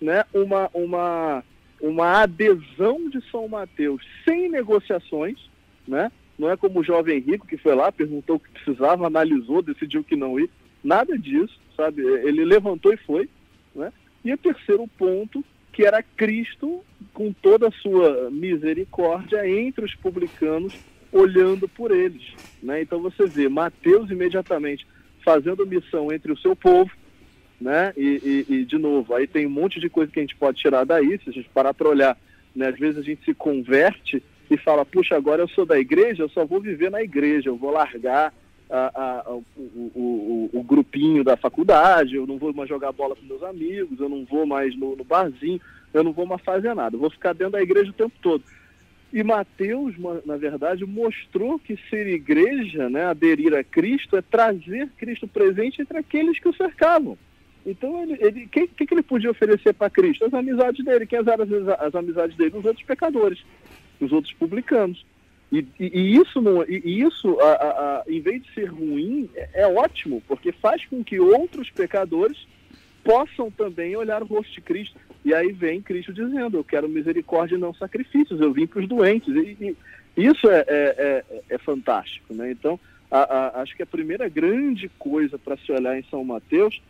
né? 0.00 0.24
uma, 0.32 0.70
uma, 0.72 1.44
uma 1.80 2.22
adesão 2.22 3.10
de 3.10 3.20
São 3.28 3.48
Mateus 3.48 4.00
sem 4.24 4.48
negociações, 4.48 5.50
né? 5.86 6.12
não 6.38 6.48
é 6.48 6.56
como 6.56 6.78
o 6.78 6.84
jovem 6.84 7.18
rico 7.18 7.44
que 7.44 7.56
foi 7.56 7.74
lá, 7.74 7.90
perguntou 7.90 8.36
o 8.36 8.40
que 8.40 8.50
precisava, 8.50 9.04
analisou, 9.04 9.60
decidiu 9.60 10.04
que 10.04 10.14
não 10.14 10.38
ir, 10.38 10.48
nada 10.84 11.18
disso, 11.18 11.58
sabe? 11.76 12.02
Ele 12.02 12.44
levantou 12.44 12.92
e 12.92 12.96
foi, 12.98 13.28
né? 13.74 13.92
E 14.24 14.32
o 14.32 14.38
terceiro 14.38 14.86
ponto, 14.96 15.44
que 15.78 15.86
era 15.86 16.02
Cristo 16.02 16.84
com 17.14 17.32
toda 17.32 17.68
a 17.68 17.70
sua 17.70 18.32
misericórdia 18.32 19.48
entre 19.48 19.84
os 19.84 19.94
publicanos, 19.94 20.74
olhando 21.12 21.68
por 21.68 21.92
eles, 21.92 22.32
né? 22.60 22.82
Então 22.82 23.00
você 23.00 23.28
vê 23.28 23.48
Mateus 23.48 24.10
imediatamente 24.10 24.84
fazendo 25.24 25.64
missão 25.64 26.10
entre 26.12 26.32
o 26.32 26.36
seu 26.36 26.56
povo, 26.56 26.90
né? 27.60 27.92
E, 27.96 28.44
e, 28.48 28.54
e, 28.54 28.64
de 28.64 28.76
novo, 28.76 29.14
aí 29.14 29.28
tem 29.28 29.46
um 29.46 29.50
monte 29.50 29.78
de 29.78 29.88
coisa 29.88 30.10
que 30.10 30.18
a 30.18 30.22
gente 30.22 30.34
pode 30.34 30.58
tirar 30.58 30.82
daí, 30.82 31.16
se 31.22 31.30
a 31.30 31.32
gente 31.32 31.48
parar 31.50 31.72
para 31.72 31.88
olhar, 31.88 32.18
né? 32.56 32.70
Às 32.70 32.76
vezes 32.76 32.98
a 32.98 33.02
gente 33.02 33.24
se 33.24 33.32
converte 33.32 34.20
e 34.50 34.56
fala, 34.56 34.84
puxa, 34.84 35.14
agora 35.14 35.42
eu 35.42 35.48
sou 35.48 35.64
da 35.64 35.78
igreja, 35.78 36.24
eu 36.24 36.28
só 36.28 36.44
vou 36.44 36.60
viver 36.60 36.90
na 36.90 37.04
igreja, 37.04 37.50
eu 37.50 37.56
vou 37.56 37.70
largar 37.70 38.34
a, 38.70 39.22
a, 39.26 39.32
o, 39.32 39.44
o, 39.56 40.50
o, 40.52 40.62
grupinho 40.62 41.24
da 41.24 41.36
faculdade, 41.36 42.16
eu 42.16 42.26
não 42.26 42.38
vou 42.38 42.52
mais 42.52 42.68
jogar 42.68 42.92
bola 42.92 43.16
com 43.16 43.24
meus 43.24 43.42
amigos, 43.42 43.98
eu 43.98 44.08
não 44.08 44.24
vou 44.24 44.46
mais 44.46 44.76
no, 44.76 44.94
no 44.94 45.04
barzinho, 45.04 45.60
eu 45.92 46.04
não 46.04 46.12
vou 46.12 46.26
mais 46.26 46.42
fazer 46.42 46.74
nada, 46.74 46.96
eu 46.96 47.00
vou 47.00 47.10
ficar 47.10 47.32
dentro 47.32 47.52
da 47.52 47.62
igreja 47.62 47.90
o 47.90 47.94
tempo 47.94 48.14
todo. 48.20 48.44
E 49.10 49.22
Mateus, 49.22 49.94
na 50.26 50.36
verdade, 50.36 50.84
mostrou 50.84 51.58
que 51.58 51.78
ser 51.88 52.06
igreja, 52.06 52.90
né, 52.90 53.06
aderir 53.06 53.54
a 53.54 53.64
Cristo, 53.64 54.16
é 54.16 54.22
trazer 54.22 54.90
Cristo 54.98 55.26
presente 55.26 55.80
entre 55.80 55.96
aqueles 55.96 56.38
que 56.38 56.48
o 56.48 56.54
cercavam. 56.54 57.16
Então, 57.64 58.02
ele, 58.02 58.18
ele, 58.20 58.44
o 58.44 58.48
que, 58.48 58.66
que, 58.66 58.94
ele 58.94 59.02
podia 59.02 59.30
oferecer 59.30 59.72
para 59.72 59.90
Cristo? 59.90 60.24
As 60.24 60.32
amizades 60.32 60.84
dele. 60.84 61.06
Quem 61.06 61.18
eram 61.18 61.44
as, 61.44 61.80
as 61.80 61.94
amizades 61.94 62.36
dele? 62.36 62.56
Os 62.56 62.64
outros 62.64 62.84
pecadores, 62.86 63.42
os 64.00 64.12
outros 64.12 64.32
publicanos. 64.34 65.04
E, 65.50 65.66
e, 65.80 65.86
e 65.86 66.16
isso, 66.16 66.40
não, 66.42 66.62
e, 66.64 67.02
isso 67.02 67.40
a, 67.40 67.52
a, 67.52 67.68
a, 67.70 68.04
em 68.06 68.20
vez 68.20 68.42
de 68.42 68.52
ser 68.52 68.66
ruim, 68.66 69.30
é, 69.34 69.62
é 69.62 69.66
ótimo, 69.66 70.22
porque 70.28 70.52
faz 70.52 70.84
com 70.86 71.02
que 71.02 71.18
outros 71.18 71.70
pecadores 71.70 72.46
possam 73.02 73.50
também 73.50 73.96
olhar 73.96 74.22
o 74.22 74.26
rosto 74.26 74.52
de 74.52 74.60
Cristo. 74.60 74.98
E 75.24 75.32
aí 75.32 75.52
vem 75.52 75.80
Cristo 75.80 76.12
dizendo: 76.12 76.58
Eu 76.58 76.64
quero 76.64 76.88
misericórdia 76.88 77.56
e 77.56 77.58
não 77.58 77.72
sacrifícios, 77.72 78.40
eu 78.40 78.52
vim 78.52 78.66
para 78.66 78.80
os 78.80 78.88
doentes. 78.88 79.34
E, 79.34 79.76
e 80.16 80.26
isso 80.26 80.48
é, 80.50 80.64
é, 80.68 81.24
é, 81.30 81.42
é, 81.48 81.58
fantástico. 81.58 82.34
Né? 82.34 82.50
Então, 82.50 82.78
a, 83.10 83.20
a, 83.20 83.62
acho 83.62 83.74
que 83.74 83.82
a 83.82 83.86
primeira 83.86 84.28
grande 84.28 84.90
coisa 84.98 85.38
para 85.38 85.56
se 85.56 85.72
olhar 85.72 85.98
em 85.98 86.04
São 86.10 86.22
Mateus 86.24 86.80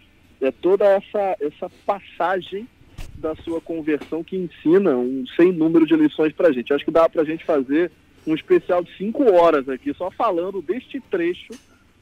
é 0.41 0.51
toda 0.51 0.85
essa, 0.85 1.37
essa 1.41 1.71
passagem 1.87 2.67
da 3.15 3.35
sua 3.37 3.61
conversão 3.61 4.25
que 4.25 4.37
ensina 4.37 4.97
um 4.97 5.25
sem 5.37 5.53
número 5.53 5.87
de 5.87 5.95
lições 5.95 6.33
para 6.33 6.49
a 6.49 6.53
gente. 6.53 6.73
Acho 6.73 6.85
que 6.85 6.91
dá 6.91 7.09
para 7.09 7.23
a 7.23 7.25
gente 7.25 7.45
fazer 7.45 7.91
um 8.29 8.35
especial 8.35 8.83
de 8.83 8.95
cinco 8.97 9.33
horas 9.33 9.69
aqui, 9.69 9.93
só 9.95 10.11
falando 10.11 10.61
deste 10.61 11.01
trecho 11.01 11.53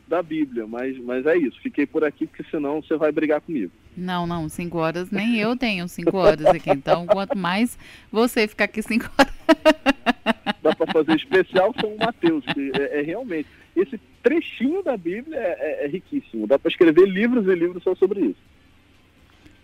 da 0.07 0.23
Bíblia, 0.23 0.67
mas, 0.67 0.97
mas 0.99 1.27
é 1.27 1.37
isso. 1.37 1.61
Fiquei 1.61 1.87
por 1.87 2.05
aqui 2.05 2.27
porque 2.27 2.45
senão 2.51 2.81
você 2.81 2.97
vai 2.97 3.11
brigar 3.11 3.41
comigo. 3.41 3.73
Não, 3.97 4.27
não, 4.27 4.49
cinco 4.49 4.79
horas 4.79 5.11
nem 5.11 5.37
eu 5.37 5.57
tenho 5.57 5.89
cinco 5.89 6.17
horas 6.17 6.47
aqui. 6.47 6.71
Então, 6.71 7.07
quanto 7.07 7.37
mais 7.37 7.79
você 8.11 8.47
ficar 8.47 8.65
aqui 8.65 8.83
cinco 8.83 9.11
horas. 9.19 9.35
Dá 10.63 10.75
para 10.75 10.93
fazer 10.93 11.17
especial 11.17 11.75
São 11.81 11.97
Mateus, 11.97 12.45
que 12.47 12.73
é, 12.75 13.01
é, 13.01 13.03
realmente 13.03 13.49
esse 13.75 14.01
trechinho 14.23 14.83
da 14.83 14.97
Bíblia 14.97 15.39
é, 15.39 15.83
é, 15.83 15.85
é 15.85 15.89
riquíssimo. 15.89 16.47
Dá 16.47 16.59
para 16.59 16.71
escrever 16.71 17.07
livros 17.07 17.47
e 17.47 17.55
livros 17.55 17.83
só 17.83 17.95
sobre 17.95 18.21
isso. 18.21 18.41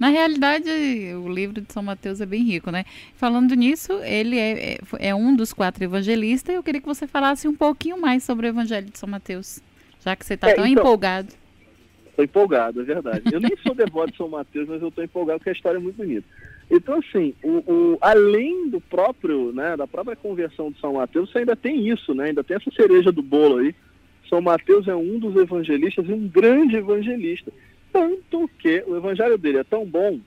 Na 0.02 0.08
realidade, 0.08 0.68
o 1.14 1.32
livro 1.32 1.60
de 1.60 1.72
São 1.72 1.80
Mateus 1.80 2.20
é 2.20 2.26
bem 2.26 2.42
rico, 2.42 2.72
né? 2.72 2.84
Falando 3.14 3.54
nisso, 3.54 3.92
ele 4.02 4.36
é, 4.36 4.72
é, 4.72 4.78
é 4.98 5.14
um 5.14 5.36
dos 5.36 5.52
quatro 5.52 5.84
evangelistas. 5.84 6.52
Eu 6.52 6.60
queria 6.60 6.80
que 6.80 6.88
você 6.88 7.06
falasse 7.06 7.46
um 7.46 7.54
pouquinho 7.54 8.00
mais 8.00 8.24
sobre 8.24 8.48
o 8.48 8.48
Evangelho 8.48 8.90
de 8.90 8.98
São 8.98 9.08
Mateus, 9.08 9.62
já 10.04 10.16
que 10.16 10.26
você 10.26 10.34
está 10.34 10.48
é, 10.48 10.54
tão 10.54 10.66
então, 10.66 10.82
empolgado. 10.82 11.28
Estou 12.08 12.24
empolgado, 12.24 12.80
é 12.80 12.82
verdade. 12.82 13.22
Eu 13.32 13.38
nem 13.38 13.56
sou 13.64 13.76
devoto 13.76 14.10
de 14.10 14.16
São 14.16 14.28
Mateus, 14.28 14.68
mas 14.68 14.82
eu 14.82 14.88
estou 14.88 15.04
empolgado 15.04 15.38
porque 15.38 15.50
a 15.50 15.52
história 15.52 15.78
é 15.78 15.80
muito 15.80 15.94
bonita. 15.94 16.26
Então, 16.68 16.98
assim, 16.98 17.32
o, 17.40 17.58
o, 17.72 17.98
além 18.00 18.70
do 18.70 18.80
próprio, 18.80 19.52
né, 19.52 19.76
da 19.76 19.86
própria 19.86 20.16
conversão 20.16 20.72
de 20.72 20.80
São 20.80 20.94
Mateus, 20.94 21.30
você 21.30 21.38
ainda 21.38 21.54
tem 21.54 21.88
isso, 21.88 22.12
né? 22.12 22.24
Ainda 22.24 22.42
tem 22.42 22.56
essa 22.56 22.72
cereja 22.72 23.12
do 23.12 23.22
bolo 23.22 23.58
aí. 23.58 23.72
São 24.28 24.40
Mateus 24.40 24.88
é 24.88 24.96
um 24.96 25.20
dos 25.20 25.36
evangelistas 25.36 26.08
e 26.08 26.12
um 26.12 26.26
grande 26.26 26.74
evangelista. 26.74 27.52
Tanto 27.92 28.48
que 28.58 28.82
o 28.86 28.96
evangelho 28.96 29.36
dele 29.36 29.58
é 29.58 29.64
tão 29.64 29.84
bom 29.84 30.18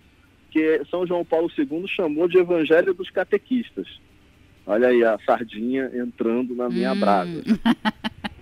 que 0.51 0.81
São 0.89 1.05
João 1.05 1.25
Paulo 1.25 1.51
II 1.57 1.87
chamou 1.87 2.27
de 2.27 2.37
evangelho 2.37 2.93
dos 2.93 3.09
catequistas. 3.09 3.87
Olha 4.65 4.87
aí 4.87 5.03
a 5.03 5.17
sardinha 5.25 5.91
entrando 5.93 6.55
na 6.55 6.69
minha 6.69 6.93
hum. 6.93 6.99
brasa. 6.99 7.43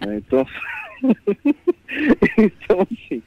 É, 0.06 0.18
então, 0.18 0.46
então 2.38 2.88
assim, 2.92 3.24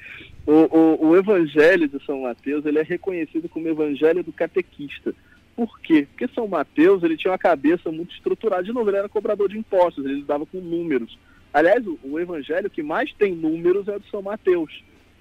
o, 0.47 0.53
o, 0.53 1.07
o, 1.09 1.17
evangelho 1.17 1.89
de 1.89 2.05
São 2.05 2.21
Mateus 2.21 2.67
ele 2.67 2.79
é 2.79 2.83
reconhecido 2.83 3.49
como 3.49 3.67
evangelho 3.67 4.23
do 4.23 4.31
catequista. 4.31 5.15
Por 5.55 5.81
quê? 5.81 6.07
Porque 6.11 6.29
São 6.35 6.47
Mateus 6.47 7.03
ele 7.03 7.17
tinha 7.17 7.31
uma 7.31 7.39
cabeça 7.39 7.91
muito 7.91 8.15
estruturada. 8.15 8.63
De 8.63 8.75
novo, 8.75 8.91
ele 8.91 8.99
era 8.99 9.09
cobrador 9.09 9.49
de 9.49 9.57
impostos, 9.57 10.05
ele 10.05 10.17
lidava 10.17 10.45
com 10.45 10.61
números. 10.61 11.19
Aliás, 11.51 11.87
o, 11.87 11.99
o 12.03 12.21
evangelho 12.21 12.69
que 12.69 12.83
mais 12.83 13.11
tem 13.15 13.35
números 13.35 13.89
é 13.89 13.97
o 13.97 14.01
de 14.01 14.11
São 14.11 14.21
Mateus 14.21 14.71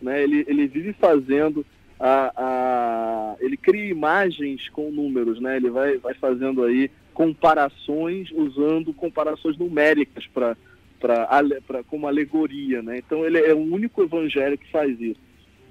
né? 0.01 0.23
Ele, 0.23 0.45
ele 0.47 0.67
vive 0.67 0.93
fazendo 0.93 1.65
a, 1.99 2.31
a, 2.35 3.35
ele 3.39 3.57
cria 3.57 3.85
imagens 3.85 4.69
com 4.69 4.91
números, 4.91 5.39
né? 5.39 5.57
Ele 5.57 5.69
vai, 5.69 5.97
vai 5.97 6.13
fazendo 6.13 6.63
aí 6.63 6.91
comparações 7.13 8.29
usando 8.31 8.93
comparações 8.93 9.57
numéricas 9.57 10.25
para 10.27 10.57
para 10.99 11.83
como 11.83 12.07
alegoria, 12.07 12.81
né? 12.81 12.97
Então 12.97 13.25
ele 13.25 13.37
é 13.37 13.53
o 13.53 13.59
único 13.59 14.01
evangelho 14.01 14.57
que 14.57 14.71
faz 14.71 14.99
isso. 14.99 15.19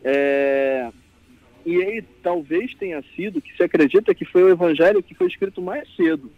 É, 0.04 0.90
e 1.66 1.82
aí 1.82 2.02
talvez 2.22 2.72
tenha 2.74 3.02
sido 3.16 3.40
que 3.40 3.54
se 3.56 3.62
acredita 3.62 4.14
que 4.14 4.24
foi 4.24 4.44
o 4.44 4.50
evangelho 4.50 5.02
que 5.02 5.14
foi 5.14 5.26
escrito 5.26 5.60
mais 5.60 5.88
cedo 5.96 6.30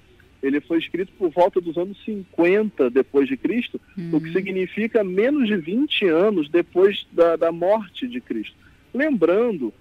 ele 0.46 0.60
foi 0.60 0.78
escrito 0.78 1.12
por 1.18 1.30
volta 1.30 1.60
dos 1.60 1.76
anos 1.76 1.98
50 2.04 2.90
depois 2.90 3.28
de 3.28 3.36
Cristo, 3.36 3.80
uhum. 3.96 4.10
o 4.16 4.20
que 4.20 4.30
hum. 4.30 4.32
significa 4.32 5.02
menos 5.02 5.48
de 5.48 5.56
20 5.56 6.06
anos 6.06 6.48
depois 6.48 7.06
da, 7.10 7.36
da 7.36 7.50
morte 7.50 8.06
de 8.06 8.20
Cristo. 8.20 8.54
Lembrando 8.94 9.72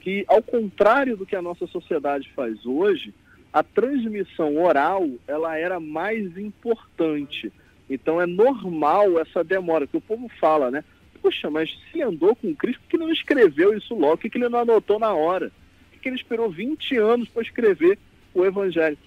que, 0.00 0.24
ao 0.28 0.42
contrário 0.42 1.16
do 1.16 1.26
que 1.26 1.36
a 1.36 1.42
nossa 1.42 1.66
sociedade 1.66 2.30
faz 2.34 2.64
hoje, 2.64 3.12
a 3.52 3.62
transmissão 3.62 4.56
oral 4.62 5.08
ela 5.26 5.56
era 5.56 5.80
mais 5.80 6.36
importante. 6.36 7.52
Então 7.88 8.20
é 8.20 8.26
normal 8.26 9.18
essa 9.18 9.42
demora, 9.42 9.86
que 9.86 9.96
o 9.96 10.00
povo 10.00 10.28
fala, 10.40 10.70
né? 10.70 10.84
Poxa, 11.22 11.50
mas 11.50 11.76
se 11.90 12.02
andou 12.02 12.36
com 12.36 12.54
Cristo, 12.54 12.80
por 12.82 12.88
que 12.88 12.98
não 12.98 13.10
escreveu 13.10 13.76
isso 13.76 13.94
logo? 13.94 14.16
Por 14.16 14.22
que, 14.22 14.30
que 14.30 14.38
ele 14.38 14.48
não 14.48 14.60
anotou 14.60 14.98
na 14.98 15.12
hora? 15.12 15.50
Por 15.90 16.00
que 16.00 16.08
ele 16.08 16.16
esperou 16.16 16.50
20 16.50 16.96
anos 16.98 17.28
para 17.28 17.42
escrever 17.42 17.98
o 18.34 18.44
Evangelho? 18.44 18.98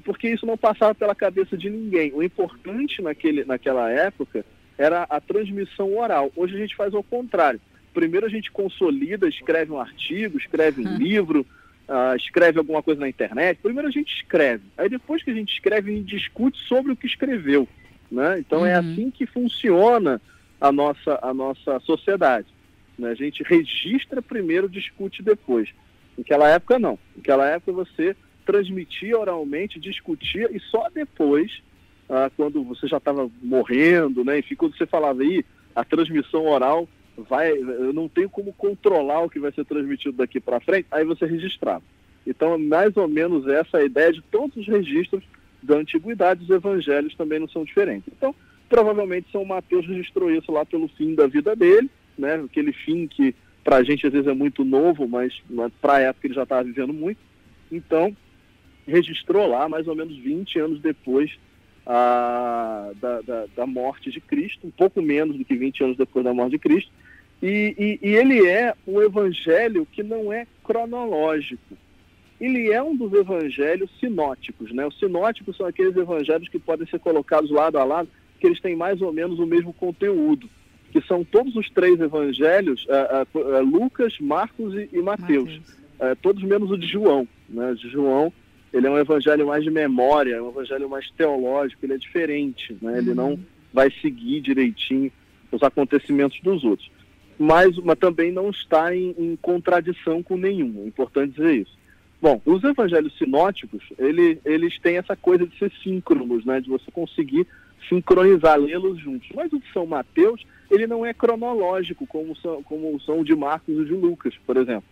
Porque 0.00 0.28
isso 0.28 0.46
não 0.46 0.56
passava 0.56 0.94
pela 0.94 1.14
cabeça 1.14 1.56
de 1.56 1.70
ninguém. 1.70 2.12
O 2.12 2.22
importante 2.22 3.00
naquele, 3.00 3.44
naquela 3.44 3.90
época 3.90 4.44
era 4.76 5.04
a 5.04 5.20
transmissão 5.20 5.96
oral. 5.96 6.30
Hoje 6.36 6.54
a 6.54 6.58
gente 6.58 6.76
faz 6.76 6.92
o 6.94 7.02
contrário. 7.02 7.60
Primeiro 7.94 8.26
a 8.26 8.28
gente 8.28 8.50
consolida, 8.50 9.26
escreve 9.28 9.72
um 9.72 9.80
artigo, 9.80 10.36
escreve 10.36 10.82
um 10.82 10.88
hum. 10.88 10.96
livro, 10.98 11.46
uh, 11.88 12.14
escreve 12.16 12.58
alguma 12.58 12.82
coisa 12.82 13.00
na 13.00 13.08
internet. 13.08 13.58
Primeiro 13.62 13.88
a 13.88 13.90
gente 13.90 14.14
escreve. 14.14 14.64
Aí 14.76 14.88
depois 14.88 15.22
que 15.22 15.30
a 15.30 15.34
gente 15.34 15.52
escreve, 15.52 15.90
a 15.90 15.96
gente 15.96 16.16
discute 16.16 16.58
sobre 16.66 16.92
o 16.92 16.96
que 16.96 17.06
escreveu. 17.06 17.66
Né? 18.10 18.38
Então 18.38 18.58
é 18.58 18.62
uhum. 18.62 18.66
é 18.66 18.74
assim 18.74 19.10
que 19.10 19.26
funciona 19.26 20.20
a 20.60 20.70
nossa, 20.70 21.18
a 21.22 21.32
nossa 21.32 21.80
sociedade. 21.80 22.46
Né? 22.98 23.10
A 23.10 23.14
gente 23.14 23.42
registra 23.42 24.20
primeiro, 24.20 24.68
discute 24.68 25.22
depois. 25.22 25.70
Naquela 26.16 26.48
época 26.48 26.78
não. 26.78 26.98
Naquela 27.16 27.48
época 27.48 27.72
você 27.72 28.16
transmitia 28.46 29.18
oralmente, 29.18 29.80
discutia, 29.80 30.48
e 30.50 30.60
só 30.60 30.88
depois, 30.94 31.60
ah, 32.08 32.30
quando 32.36 32.62
você 32.62 32.86
já 32.86 32.98
estava 32.98 33.28
morrendo, 33.42 34.24
né, 34.24 34.38
enfim, 34.38 34.54
quando 34.54 34.76
você 34.76 34.86
falava 34.86 35.20
aí, 35.20 35.44
a 35.74 35.84
transmissão 35.84 36.46
oral 36.46 36.88
vai, 37.28 37.50
eu 37.50 37.92
não 37.92 38.08
tenho 38.08 38.30
como 38.30 38.52
controlar 38.52 39.22
o 39.22 39.28
que 39.28 39.40
vai 39.40 39.52
ser 39.52 39.64
transmitido 39.64 40.16
daqui 40.16 40.38
para 40.38 40.60
frente, 40.60 40.86
aí 40.90 41.04
você 41.04 41.26
registrava. 41.26 41.82
Então, 42.26 42.58
mais 42.58 42.96
ou 42.96 43.08
menos 43.08 43.46
essa 43.46 43.78
é 43.78 43.82
a 43.82 43.86
ideia 43.86 44.12
de 44.12 44.22
todos 44.22 44.56
os 44.56 44.66
registros 44.66 45.22
da 45.62 45.76
antiguidade, 45.76 46.44
os 46.44 46.50
evangelhos 46.50 47.14
também 47.14 47.38
não 47.38 47.48
são 47.48 47.64
diferentes. 47.64 48.12
Então, 48.16 48.34
provavelmente 48.68 49.30
São 49.30 49.44
Mateus 49.44 49.86
registrou 49.86 50.30
isso 50.30 50.50
lá 50.50 50.64
pelo 50.64 50.88
fim 50.88 51.14
da 51.14 51.26
vida 51.26 51.54
dele, 51.54 51.90
né? 52.18 52.34
Aquele 52.34 52.72
fim 52.72 53.06
que 53.06 53.34
para 53.62 53.76
a 53.76 53.82
gente 53.82 54.06
às 54.06 54.12
vezes 54.12 54.28
é 54.28 54.34
muito 54.34 54.64
novo, 54.64 55.08
mas 55.08 55.32
para 55.80 55.94
a 55.94 56.00
época 56.00 56.26
ele 56.26 56.34
já 56.34 56.44
estava 56.44 56.64
vivendo 56.64 56.92
muito. 56.92 57.18
Então, 57.70 58.16
registrou 58.86 59.46
lá 59.46 59.68
mais 59.68 59.88
ou 59.88 59.94
menos 59.94 60.16
20 60.16 60.58
anos 60.58 60.80
depois 60.80 61.30
a, 61.86 62.90
da, 63.00 63.20
da, 63.20 63.46
da, 63.54 63.66
morte 63.66 64.10
de 64.10 64.20
Cristo, 64.20 64.66
um 64.66 64.70
pouco 64.70 65.00
menos 65.00 65.36
do 65.36 65.44
que 65.44 65.54
20 65.54 65.84
anos 65.84 65.96
depois 65.96 66.24
da 66.24 66.34
morte 66.34 66.52
de 66.52 66.58
Cristo. 66.58 66.90
E, 67.42 67.98
e, 68.02 68.08
e 68.08 68.14
ele 68.14 68.46
é 68.46 68.74
um 68.86 69.00
evangelho 69.00 69.86
que 69.92 70.02
não 70.02 70.32
é 70.32 70.46
cronológico. 70.64 71.76
Ele 72.40 72.70
é 72.70 72.82
um 72.82 72.96
dos 72.96 73.12
evangelhos 73.12 73.90
sinóticos. 74.00 74.72
Né? 74.72 74.86
Os 74.86 74.98
sinóticos 74.98 75.56
são 75.56 75.66
aqueles 75.66 75.96
evangelhos 75.96 76.48
que 76.48 76.58
podem 76.58 76.86
ser 76.86 76.98
colocados 76.98 77.50
lado 77.50 77.78
a 77.78 77.84
lado, 77.84 78.08
que 78.40 78.46
eles 78.46 78.60
têm 78.60 78.74
mais 78.74 79.00
ou 79.00 79.12
menos 79.12 79.38
o 79.38 79.46
mesmo 79.46 79.72
conteúdo, 79.72 80.48
que 80.90 81.00
são 81.02 81.24
todos 81.24 81.54
os 81.56 81.70
três 81.70 82.00
evangelhos, 82.00 82.86
uh, 82.86 83.38
uh, 83.38 83.40
uh, 83.40 83.62
Lucas, 83.62 84.18
Marcos 84.20 84.74
e, 84.74 84.88
e 84.92 85.00
Mateus, 85.00 85.60
Mateus. 85.98 86.18
todos 86.20 86.42
menos 86.42 86.70
o 86.70 86.76
de 86.76 86.86
João. 86.86 87.28
Né? 87.48 87.74
De 87.74 87.88
João, 87.88 88.32
ele 88.76 88.86
é 88.86 88.90
um 88.90 88.98
evangelho 88.98 89.46
mais 89.46 89.64
de 89.64 89.70
memória, 89.70 90.34
é 90.34 90.42
um 90.42 90.50
evangelho 90.50 90.88
mais 90.88 91.10
teológico, 91.12 91.84
ele 91.84 91.94
é 91.94 91.98
diferente, 91.98 92.76
né? 92.82 92.98
ele 92.98 93.14
não 93.14 93.30
uhum. 93.30 93.38
vai 93.72 93.90
seguir 94.02 94.42
direitinho 94.42 95.10
os 95.50 95.62
acontecimentos 95.62 96.38
dos 96.42 96.62
outros. 96.62 96.90
Mas, 97.38 97.74
mas 97.78 97.98
também 97.98 98.30
não 98.30 98.50
está 98.50 98.94
em, 98.94 99.14
em 99.18 99.36
contradição 99.36 100.22
com 100.22 100.36
nenhum, 100.36 100.82
é 100.84 100.88
importante 100.88 101.36
dizer 101.36 101.54
isso. 101.54 101.76
Bom, 102.20 102.40
os 102.44 102.62
evangelhos 102.64 103.16
sinóticos, 103.16 103.82
ele, 103.98 104.38
eles 104.44 104.78
têm 104.78 104.98
essa 104.98 105.16
coisa 105.16 105.46
de 105.46 105.56
ser 105.58 105.72
síncronos, 105.82 106.44
né? 106.44 106.60
de 106.60 106.68
você 106.68 106.90
conseguir 106.90 107.46
sincronizar, 107.88 108.58
lê-los 108.58 108.98
juntos. 108.98 109.28
Mas 109.34 109.52
o 109.52 109.58
de 109.58 109.72
São 109.72 109.86
Mateus, 109.86 110.46
ele 110.70 110.86
não 110.86 111.04
é 111.04 111.14
cronológico, 111.14 112.06
como 112.06 112.36
são, 112.36 112.62
como 112.62 113.00
são 113.00 113.20
o 113.20 113.24
de 113.24 113.34
Marcos 113.34 113.74
e 113.74 113.80
o 113.80 113.84
de 113.84 113.92
Lucas, 113.92 114.34
por 114.46 114.56
exemplo. 114.56 114.84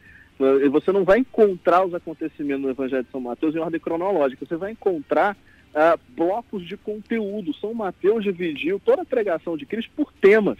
Você 0.71 0.91
não 0.91 1.05
vai 1.05 1.19
encontrar 1.19 1.87
os 1.87 1.95
acontecimentos 1.95 2.62
no 2.62 2.71
Evangelho 2.71 3.05
de 3.05 3.11
São 3.11 3.21
Mateus 3.21 3.55
em 3.55 3.61
ordem 3.61 3.81
cronológica, 3.81 4.45
você 4.45 4.57
vai 4.57 4.73
encontrar 4.73 5.37
uh, 5.75 5.99
blocos 6.09 6.67
de 6.67 6.76
conteúdo. 6.76 7.55
São 7.55 7.73
Mateus 7.73 8.25
dividiu 8.25 8.81
toda 8.85 9.03
a 9.03 9.07
pregação 9.07 9.57
de 9.57 9.64
Cristo 9.64 9.93
por 9.95 10.12
temas. 10.12 10.59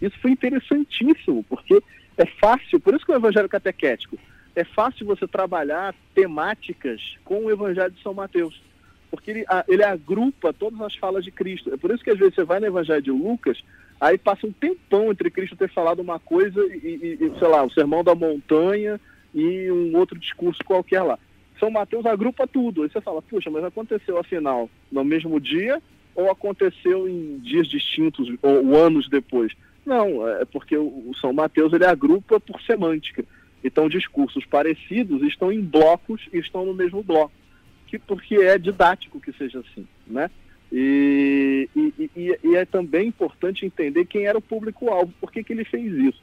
Isso 0.00 0.18
foi 0.20 0.30
interessantíssimo, 0.30 1.44
porque 1.44 1.82
é 2.16 2.24
fácil, 2.24 2.80
por 2.80 2.94
isso 2.94 3.04
que 3.04 3.12
o 3.12 3.16
Evangelho 3.16 3.48
catequético, 3.48 4.18
é 4.56 4.64
fácil 4.64 5.06
você 5.06 5.28
trabalhar 5.28 5.94
temáticas 6.14 7.16
com 7.24 7.44
o 7.44 7.50
Evangelho 7.50 7.90
de 7.90 8.02
São 8.02 8.14
Mateus, 8.14 8.62
porque 9.10 9.30
ele, 9.30 9.44
ele 9.68 9.84
agrupa 9.84 10.52
todas 10.52 10.80
as 10.80 10.96
falas 10.96 11.24
de 11.24 11.30
Cristo. 11.30 11.72
É 11.72 11.76
por 11.76 11.90
isso 11.90 12.02
que 12.02 12.10
às 12.10 12.18
vezes 12.18 12.34
você 12.34 12.44
vai 12.44 12.58
no 12.58 12.66
Evangelho 12.66 13.02
de 13.02 13.10
Lucas, 13.10 13.62
aí 14.00 14.16
passa 14.16 14.46
um 14.46 14.52
tempão 14.52 15.10
entre 15.10 15.30
Cristo 15.30 15.56
ter 15.56 15.68
falado 15.68 16.00
uma 16.00 16.18
coisa 16.18 16.58
e, 16.74 17.18
e 17.20 17.38
sei 17.38 17.48
lá, 17.48 17.62
o 17.62 17.70
Sermão 17.70 18.02
da 18.02 18.14
Montanha 18.14 18.98
e 19.34 19.70
um 19.70 19.96
outro 19.96 20.18
discurso 20.18 20.62
qualquer 20.64 21.02
lá. 21.02 21.18
São 21.58 21.70
Mateus 21.70 22.06
agrupa 22.06 22.46
tudo. 22.46 22.82
Aí 22.82 22.90
você 22.90 23.00
fala, 23.00 23.20
puxa, 23.20 23.50
mas 23.50 23.62
aconteceu 23.62 24.18
afinal 24.18 24.68
no 24.90 25.04
mesmo 25.04 25.38
dia 25.38 25.80
ou 26.14 26.30
aconteceu 26.30 27.08
em 27.08 27.38
dias 27.38 27.68
distintos 27.68 28.28
ou, 28.42 28.76
anos 28.76 29.08
depois? 29.08 29.52
Não, 29.84 30.26
é 30.26 30.44
porque 30.44 30.76
o 30.76 31.12
São 31.20 31.32
Mateus 31.32 31.72
ele 31.72 31.84
agrupa 31.84 32.40
por 32.40 32.60
semântica. 32.62 33.24
Então 33.62 33.88
discursos 33.88 34.44
parecidos 34.46 35.22
estão 35.22 35.52
em 35.52 35.60
blocos 35.60 36.22
e 36.32 36.38
estão 36.38 36.64
no 36.64 36.74
mesmo 36.74 37.02
bloco, 37.02 37.32
que 37.86 37.98
porque 37.98 38.36
é 38.36 38.56
didático 38.56 39.20
que 39.20 39.32
seja 39.32 39.60
assim, 39.60 39.86
né? 40.06 40.30
E, 40.72 41.68
e, 41.74 42.10
e, 42.16 42.38
e 42.44 42.56
é 42.56 42.64
também 42.64 43.08
importante 43.08 43.66
entender 43.66 44.04
quem 44.06 44.26
era 44.26 44.38
o 44.38 44.42
público-alvo, 44.42 45.12
por 45.20 45.30
que, 45.30 45.42
que 45.42 45.52
ele 45.52 45.64
fez 45.64 45.92
isso. 45.92 46.22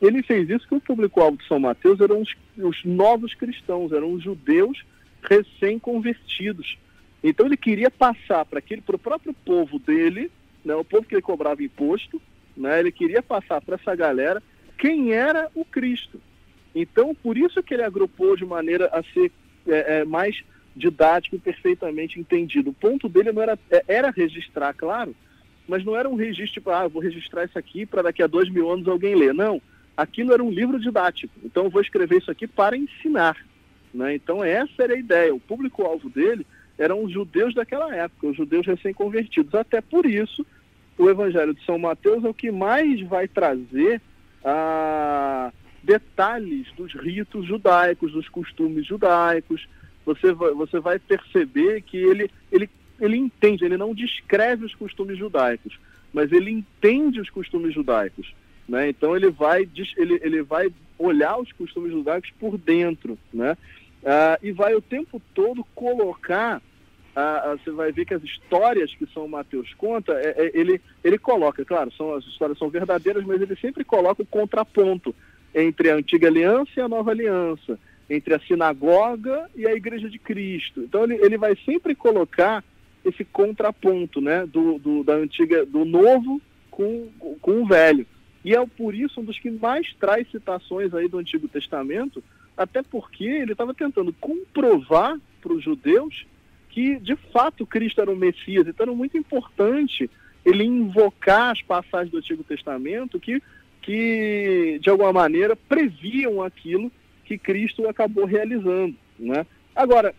Ele 0.00 0.22
fez 0.22 0.48
isso 0.48 0.66
que 0.66 0.74
o 0.74 0.80
público-alvo 0.80 1.36
de 1.36 1.46
São 1.46 1.58
Mateus 1.58 2.00
eram 2.00 2.22
os, 2.22 2.34
os 2.56 2.84
novos 2.84 3.34
cristãos, 3.34 3.92
eram 3.92 4.12
os 4.12 4.22
judeus 4.22 4.84
recém-convertidos. 5.22 6.78
Então 7.22 7.46
ele 7.46 7.56
queria 7.56 7.90
passar 7.90 8.44
para 8.44 8.62
o 8.94 8.98
próprio 8.98 9.34
povo 9.44 9.78
dele, 9.78 10.30
né, 10.64 10.74
o 10.74 10.84
povo 10.84 11.06
que 11.06 11.14
ele 11.14 11.22
cobrava 11.22 11.62
imposto, 11.62 12.22
né, 12.56 12.78
ele 12.78 12.92
queria 12.92 13.22
passar 13.22 13.60
para 13.60 13.74
essa 13.74 13.94
galera 13.96 14.42
quem 14.78 15.12
era 15.12 15.50
o 15.54 15.64
Cristo. 15.64 16.20
Então 16.72 17.12
por 17.12 17.36
isso 17.36 17.62
que 17.62 17.74
ele 17.74 17.82
agrupou 17.82 18.36
de 18.36 18.44
maneira 18.44 18.86
a 18.92 19.02
ser 19.02 19.32
é, 19.66 19.98
é, 19.98 20.04
mais 20.04 20.44
didático 20.76 21.34
e 21.34 21.40
perfeitamente 21.40 22.20
entendido. 22.20 22.70
O 22.70 22.74
ponto 22.74 23.08
dele 23.08 23.32
não 23.32 23.42
era, 23.42 23.58
é, 23.68 23.82
era 23.88 24.10
registrar, 24.10 24.72
claro, 24.74 25.12
mas 25.66 25.84
não 25.84 25.96
era 25.96 26.08
um 26.08 26.14
registro 26.14 26.62
para, 26.62 26.82
ah, 26.82 26.88
vou 26.88 27.02
registrar 27.02 27.44
isso 27.44 27.58
aqui 27.58 27.84
para 27.84 28.02
daqui 28.02 28.22
a 28.22 28.28
dois 28.28 28.48
mil 28.48 28.70
anos 28.70 28.86
alguém 28.86 29.16
ler. 29.16 29.34
Não 29.34 29.60
aquilo 29.98 30.32
era 30.32 30.44
um 30.44 30.50
livro 30.50 30.78
didático. 30.78 31.34
Então 31.44 31.64
eu 31.64 31.70
vou 31.70 31.82
escrever 31.82 32.18
isso 32.18 32.30
aqui 32.30 32.46
para 32.46 32.76
ensinar. 32.76 33.36
Né? 33.92 34.14
Então 34.14 34.44
essa 34.44 34.84
era 34.84 34.94
a 34.94 34.98
ideia. 34.98 35.34
O 35.34 35.40
público-alvo 35.40 36.08
dele 36.08 36.46
eram 36.78 37.02
os 37.02 37.12
judeus 37.12 37.52
daquela 37.52 37.92
época, 37.92 38.28
os 38.28 38.36
judeus 38.36 38.64
recém-convertidos. 38.64 39.52
Até 39.56 39.80
por 39.80 40.06
isso, 40.06 40.46
o 40.96 41.10
Evangelho 41.10 41.52
de 41.52 41.64
São 41.64 41.76
Mateus 41.80 42.24
é 42.24 42.28
o 42.28 42.34
que 42.34 42.52
mais 42.52 43.00
vai 43.08 43.26
trazer 43.26 44.00
ah, 44.44 45.52
detalhes 45.82 46.70
dos 46.76 46.94
ritos 46.94 47.44
judaicos, 47.44 48.12
dos 48.12 48.28
costumes 48.28 48.86
judaicos. 48.86 49.68
Você 50.06 50.32
vai, 50.32 50.52
você 50.52 50.78
vai 50.78 51.00
perceber 51.00 51.82
que 51.82 51.96
ele, 51.96 52.30
ele, 52.52 52.70
ele 53.00 53.16
entende, 53.16 53.64
ele 53.64 53.76
não 53.76 53.92
descreve 53.92 54.64
os 54.64 54.76
costumes 54.76 55.18
judaicos, 55.18 55.76
mas 56.12 56.30
ele 56.30 56.52
entende 56.52 57.20
os 57.20 57.28
costumes 57.30 57.74
judaicos. 57.74 58.32
Né? 58.68 58.90
Então 58.90 59.16
ele 59.16 59.30
vai, 59.30 59.66
ele, 59.96 60.20
ele 60.22 60.42
vai 60.42 60.70
olhar 60.98 61.38
os 61.38 61.50
costumes 61.52 61.92
judaicos 61.92 62.30
por 62.38 62.58
dentro, 62.58 63.16
né? 63.32 63.56
Ah, 64.04 64.38
e 64.42 64.52
vai 64.52 64.74
o 64.74 64.82
tempo 64.82 65.20
todo 65.34 65.64
colocar, 65.74 66.60
ah, 67.16 67.42
ah, 67.44 67.56
você 67.56 67.70
vai 67.70 67.90
ver 67.90 68.04
que 68.04 68.14
as 68.14 68.22
histórias 68.22 68.94
que 68.94 69.06
São 69.12 69.26
Mateus 69.26 69.72
conta, 69.74 70.12
é, 70.12 70.34
é, 70.36 70.50
ele, 70.54 70.80
ele 71.02 71.18
coloca, 71.18 71.64
claro, 71.64 71.90
são, 71.92 72.14
as 72.14 72.24
histórias 72.24 72.58
são 72.58 72.68
verdadeiras, 72.68 73.24
mas 73.24 73.40
ele 73.40 73.56
sempre 73.56 73.84
coloca 73.84 74.22
o 74.22 74.26
contraponto 74.26 75.14
entre 75.54 75.90
a 75.90 75.94
antiga 75.94 76.28
aliança 76.28 76.70
e 76.76 76.80
a 76.80 76.88
nova 76.88 77.10
aliança, 77.10 77.78
entre 78.08 78.34
a 78.34 78.40
sinagoga 78.40 79.48
e 79.56 79.66
a 79.66 79.74
igreja 79.74 80.08
de 80.08 80.18
Cristo. 80.18 80.80
Então 80.80 81.04
ele, 81.04 81.14
ele 81.16 81.38
vai 81.38 81.56
sempre 81.64 81.94
colocar 81.94 82.62
esse 83.04 83.24
contraponto, 83.24 84.20
né, 84.20 84.46
do, 84.46 84.78
do, 84.78 85.02
da 85.02 85.14
antiga, 85.14 85.64
do 85.64 85.84
novo 85.84 86.40
com, 86.70 87.08
com 87.40 87.62
o 87.62 87.66
velho. 87.66 88.06
E 88.44 88.54
é 88.54 88.66
por 88.66 88.94
isso 88.94 89.20
um 89.20 89.24
dos 89.24 89.38
que 89.38 89.50
mais 89.50 89.92
traz 89.94 90.30
citações 90.30 90.94
aí 90.94 91.08
do 91.08 91.18
Antigo 91.18 91.48
Testamento, 91.48 92.22
até 92.56 92.82
porque 92.82 93.24
ele 93.24 93.52
estava 93.52 93.74
tentando 93.74 94.12
comprovar 94.14 95.18
para 95.40 95.52
os 95.52 95.62
judeus 95.62 96.26
que 96.70 96.98
de 97.00 97.16
fato 97.32 97.66
Cristo 97.66 98.00
era 98.00 98.10
o 98.10 98.16
Messias. 98.16 98.66
Então 98.66 98.84
era 98.84 98.94
muito 98.94 99.16
importante 99.16 100.10
ele 100.44 100.64
invocar 100.64 101.50
as 101.50 101.62
passagens 101.62 102.10
do 102.10 102.18
Antigo 102.18 102.44
Testamento 102.44 103.18
que, 103.18 103.42
que 103.82 104.78
de 104.80 104.88
alguma 104.88 105.12
maneira 105.12 105.56
previam 105.56 106.42
aquilo 106.42 106.90
que 107.24 107.36
Cristo 107.36 107.86
acabou 107.88 108.24
realizando. 108.24 108.94
Né? 109.18 109.44
Agora, 109.74 110.14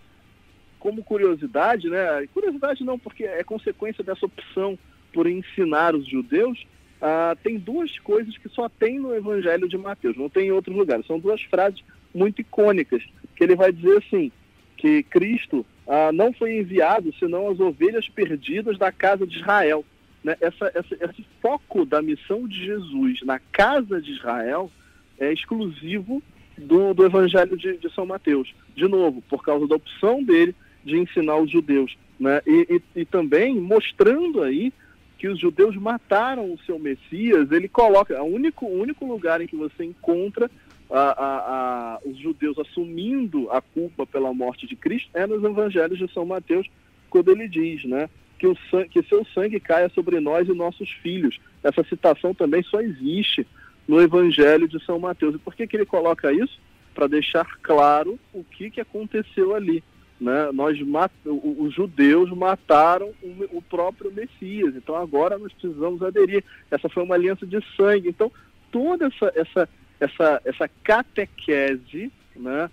como 0.79 1.03
curiosidade, 1.03 1.89
né? 1.89 2.27
Curiosidade 2.34 2.84
não, 2.84 2.97
porque 2.97 3.25
é 3.25 3.43
consequência 3.43 4.03
dessa 4.03 4.25
opção 4.25 4.77
por 5.13 5.27
ensinar 5.27 5.95
os 5.95 6.08
judeus, 6.08 6.65
ah, 7.02 7.36
tem 7.42 7.58
duas 7.58 7.98
coisas 8.00 8.38
que 8.38 8.50
só 8.50 8.68
tem 8.68 9.00
no 9.00 9.16
Evangelho 9.16 9.68
de 9.68 9.78
Mateus, 9.78 10.18
não 10.18 10.30
tem 10.30 10.48
em 10.48 10.52
outros 10.52 10.76
lugares. 10.76 11.06
São 11.06 11.20
duas 11.20 11.42
frases 11.44 11.82
muito 12.14 12.42
icônicas, 12.42 13.04
que 13.36 13.44
ele 13.44 13.56
vai 13.56 13.72
dizer 13.72 13.98
assim, 13.98 14.32
que 14.78 15.04
Cristo 15.04 15.66
ah, 15.88 16.12
não 16.12 16.34
foi 16.34 16.58
enviado 16.58 17.14
senão 17.18 17.50
as 17.50 17.60
ovelhas 17.60 18.08
perdidas 18.10 18.78
da 18.78 18.92
casa 18.92 19.26
de 19.26 19.38
Israel. 19.38 19.86
Né? 20.24 20.36
Essa, 20.42 20.72
essa, 20.76 20.96
esse 20.96 21.26
foco 21.42 21.86
da 21.86 22.02
missão 22.02 22.48
de 22.48 22.66
Jesus 22.66 23.22
na 23.24 23.40
casa 23.40 24.02
de 24.02 24.12
Israel 24.12 24.70
é 25.18 25.32
exclusivo 25.32 26.22
do, 26.58 26.94
do 26.94 27.06
Evangelho 27.06 27.58
de, 27.58 27.78
de, 27.78 27.94
São 27.94 28.06
Mateus. 28.06 28.54
De 28.76 28.88
novo, 28.88 29.22
por 29.30 29.44
causa 29.44 29.68
da 29.68 29.76
opção 29.76 30.24
dele 30.24 30.54
de 30.84 30.98
ensinar 30.98 31.38
os 31.38 31.50
judeus. 31.50 31.98
Né? 32.20 32.42
E, 32.46 32.82
e, 32.96 33.02
e 33.02 33.06
também 33.06 33.60
mostrando 33.60 34.44
aí 34.44 34.74
que 35.19 35.27
os 35.27 35.38
judeus 35.38 35.75
mataram 35.75 36.51
o 36.51 36.58
seu 36.65 36.79
Messias, 36.79 37.51
ele 37.51 37.67
coloca, 37.67 38.23
o 38.23 38.34
único, 38.34 38.65
único 38.65 39.05
lugar 39.05 39.41
em 39.41 39.47
que 39.47 39.55
você 39.55 39.84
encontra 39.84 40.49
a, 40.89 40.99
a, 40.99 41.95
a, 41.95 41.99
os 42.05 42.17
judeus 42.17 42.58
assumindo 42.58 43.51
a 43.51 43.62
culpa 43.62 44.08
pela 44.08 44.34
morte 44.34 44.65
de 44.65 44.77
Cristo 44.77 45.10
é 45.13 45.27
nos 45.27 45.43
evangelhos 45.43 45.99
de 45.99 46.12
São 46.13 46.25
Mateus, 46.25 46.65
quando 47.10 47.32
ele 47.32 47.49
diz, 47.49 47.84
né, 47.84 48.10
que, 48.39 48.47
o 48.47 48.58
sangue, 48.71 48.89
que 48.89 49.03
seu 49.03 49.25
sangue 49.25 49.60
caia 49.60 49.89
sobre 49.89 50.21
nós 50.21 50.47
e 50.47 50.53
nossos 50.53 50.89
filhos. 50.89 51.38
Essa 51.62 51.84
citação 51.84 52.34
também 52.34 52.63
só 52.63 52.79
existe 52.79 53.45
no 53.86 54.01
evangelho 54.01 54.69
de 54.69 54.84
São 54.86 54.97
Mateus. 54.99 55.36
E 55.36 55.39
por 55.39 55.53
que, 55.53 55.67
que 55.67 55.75
ele 55.75 55.86
coloca 55.86 56.32
isso? 56.32 56.58
Para 56.95 57.08
deixar 57.08 57.45
claro 57.62 58.17
o 58.34 58.41
que, 58.43 58.71
que 58.71 58.79
aconteceu 58.79 59.53
ali. 59.53 59.84
Né, 60.19 60.51
nós 60.51 60.79
mat 60.82 61.12
os 61.25 61.73
judeus 61.73 62.29
mataram 62.32 63.12
o, 63.51 63.62
próprio 63.62 64.12
Messias. 64.12 64.75
Então 64.75 64.95
agora 64.95 65.38
nós 65.38 65.53
precisamos 65.53 66.01
aderir. 66.01 66.43
Essa 66.69 66.89
foi 66.89 67.03
uma 67.03 67.15
aliança 67.15 67.45
de 67.45 67.60
sangue. 67.75 68.10
Então 68.10 68.32
toda 68.71 69.08
essa 69.08 69.32
essa 69.36 69.69
essa, 69.99 70.41
essa 70.45 70.69
catequese, 70.84 72.12
né, 72.36 72.69